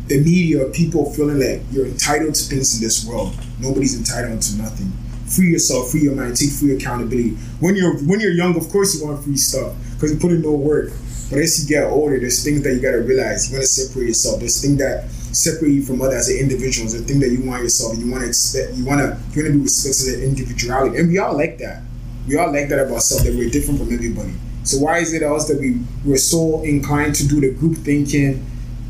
[0.06, 3.36] the media people feeling like you're entitled to things in this world.
[3.58, 4.92] Nobody's entitled to nothing.
[5.26, 7.30] Free yourself, free your mind, take free accountability.
[7.58, 10.42] When you're when you're young, of course you want free stuff because you put in
[10.42, 10.92] no work.
[11.30, 13.50] But as you get older, there's things that you gotta realize.
[13.50, 14.38] You gotta separate yourself.
[14.38, 16.88] There's things that separate you from others as an individual.
[16.88, 17.98] There's a thing that you want yourself.
[17.98, 18.74] You want to expect.
[18.74, 19.18] You want to.
[19.34, 21.82] You want to be respected as individuality, and we all like that.
[22.28, 23.24] We all like that about ourselves.
[23.24, 24.34] That we're different from everybody.
[24.64, 28.44] So why is it us that we we're so inclined to do the group thinking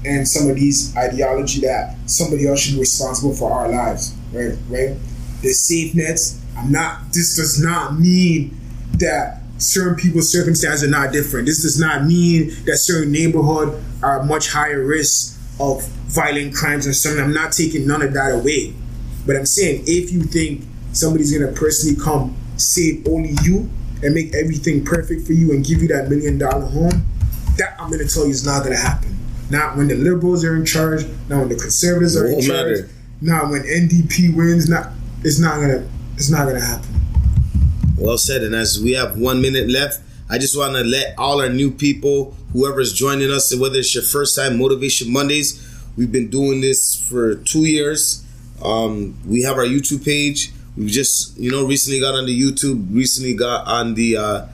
[0.07, 4.57] and some of these ideology that somebody else should be responsible for our lives, right?
[4.69, 4.97] Right?
[5.43, 6.41] The safe nets.
[6.57, 7.13] I'm not.
[7.13, 8.59] This does not mean
[8.99, 11.47] that certain people's circumstances are not different.
[11.47, 16.95] This does not mean that certain neighborhood are much higher risk of violent crimes and
[16.95, 17.23] something.
[17.23, 18.75] I'm not taking none of that away.
[19.27, 23.69] But I'm saying if you think somebody's gonna personally come save only you
[24.03, 27.07] and make everything perfect for you and give you that million dollar home,
[27.57, 29.17] that I'm gonna tell you is not gonna happen.
[29.51, 32.91] Not when the liberals are in charge, not when the conservatives are in charge, matter.
[33.21, 34.91] not when NDP wins, not
[35.25, 36.96] it's not gonna it's not gonna happen.
[37.99, 38.43] Well said.
[38.43, 41.71] And as we have one minute left, I just want to let all our new
[41.71, 45.63] people, whoever's joining us, whether it's your first time Motivation Mondays,
[45.97, 48.25] we've been doing this for two years.
[48.63, 50.53] Um, we have our YouTube page.
[50.77, 54.47] We've just, you know, recently got on the YouTube, recently got on the uh,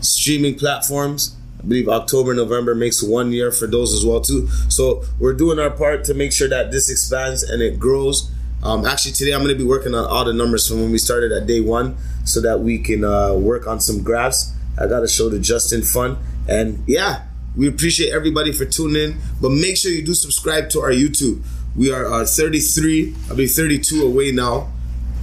[0.00, 1.36] streaming platforms.
[1.58, 4.48] I believe October, November makes one year for those as well too.
[4.68, 8.30] So we're doing our part to make sure that this expands and it grows.
[8.66, 10.98] Um, actually, today I'm going to be working on all the numbers from when we
[10.98, 14.52] started at day one, so that we can uh, work on some graphs.
[14.76, 19.18] I got to show the Justice Fund, and yeah, we appreciate everybody for tuning in.
[19.40, 21.44] But make sure you do subscribe to our YouTube.
[21.76, 24.72] We are uh, 33, I'll be 32 away now.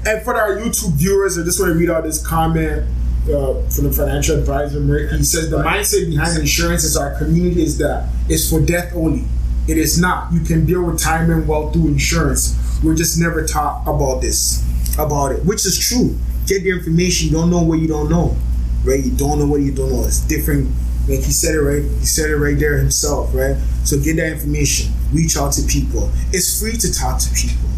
[0.05, 2.87] And for our YouTube viewers, I just want to read out this comment
[3.25, 4.79] uh, from the financial advisor.
[5.17, 9.25] He says the mindset behind insurance is our community is that it's for death only.
[9.67, 10.31] It is not.
[10.33, 12.79] You can build retirement wealth through insurance.
[12.83, 14.63] We're just never taught about this,
[14.97, 16.17] about it, which is true.
[16.47, 17.29] Get the information.
[17.29, 18.35] You don't know what you don't know,
[18.83, 19.03] right?
[19.03, 20.03] You don't know what you don't know.
[20.03, 20.69] It's different.
[21.07, 21.83] Like he said it right.
[21.83, 23.55] He said it right there himself, right?
[23.83, 24.91] So get that information.
[25.13, 26.11] Reach out to people.
[26.31, 27.69] It's free to talk to people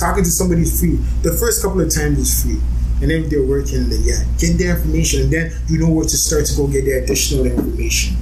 [0.00, 0.96] talking to somebody is free.
[1.22, 2.58] The first couple of times is free.
[3.02, 5.22] And then they're working, yeah, get their information.
[5.22, 8.16] And then you know where to start to go get their additional information.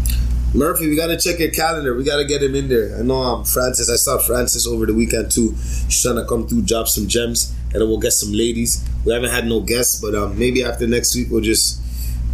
[0.55, 1.95] Murphy, we got to check your calendar.
[1.95, 2.97] We got to get him in there.
[2.99, 3.91] I know um, Francis.
[3.91, 5.51] I saw Francis over the weekend too.
[5.51, 8.83] He's trying to come through, drop some gems, and then we'll get some ladies.
[9.05, 11.81] We haven't had no guests, but um, maybe after next week we'll just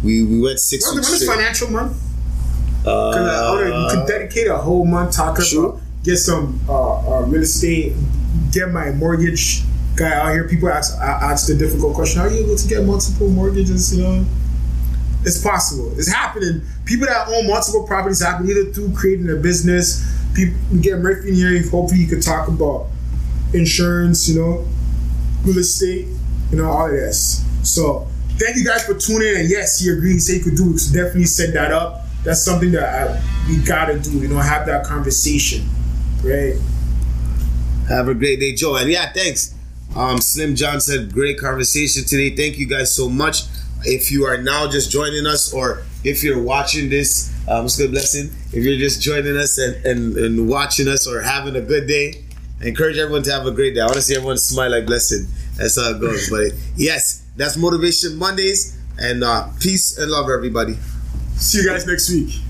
[0.03, 1.35] we we went six When, when weeks is straight.
[1.35, 1.97] financial month?
[2.83, 5.69] 'Cause I ordered- you Uh, could dedicate a whole month talking Sure.
[5.69, 7.93] about get some uh, uh, real estate,
[8.51, 9.63] get my mortgage
[9.97, 10.43] guy out here.
[10.47, 13.93] People ask a- ask the difficult question: Are you able to get multiple mortgages?
[13.93, 14.25] You know,
[15.25, 15.91] it's possible.
[15.97, 16.61] It's happening.
[16.85, 20.05] People that own multiple properties happen either through creating a business.
[20.33, 21.69] People get Murphy in here.
[21.69, 22.87] Hopefully, you could talk about
[23.53, 24.29] insurance.
[24.29, 24.67] You know,
[25.43, 26.07] real estate.
[26.51, 27.43] you know, all of this.
[27.63, 28.07] So
[28.37, 29.37] thank you guys for tuning in.
[29.41, 30.13] And yes, he agreed.
[30.13, 30.79] He said he could do it.
[30.79, 32.05] So definitely set that up.
[32.23, 34.11] That's something that I, we gotta do.
[34.11, 35.67] You know, have that conversation,
[36.23, 36.55] right?
[37.87, 38.75] Have a great day, Joe.
[38.75, 39.53] And yeah, thanks.
[39.95, 42.35] Um, Slim John said, great conversation today.
[42.35, 43.43] Thank you guys so much.
[43.83, 47.83] If you are now just joining us, or if you're watching this, um, it's a
[47.83, 48.31] good blessing.
[48.53, 52.23] If you're just joining us and, and, and watching us or having a good day,
[52.61, 53.81] I encourage everyone to have a great day.
[53.81, 55.27] I want to see everyone smile like blessing.
[55.57, 56.29] That's how it goes.
[56.31, 58.79] but yes, that's Motivation Mondays.
[58.97, 60.75] And uh, peace and love, everybody.
[61.35, 62.44] See you guys next week.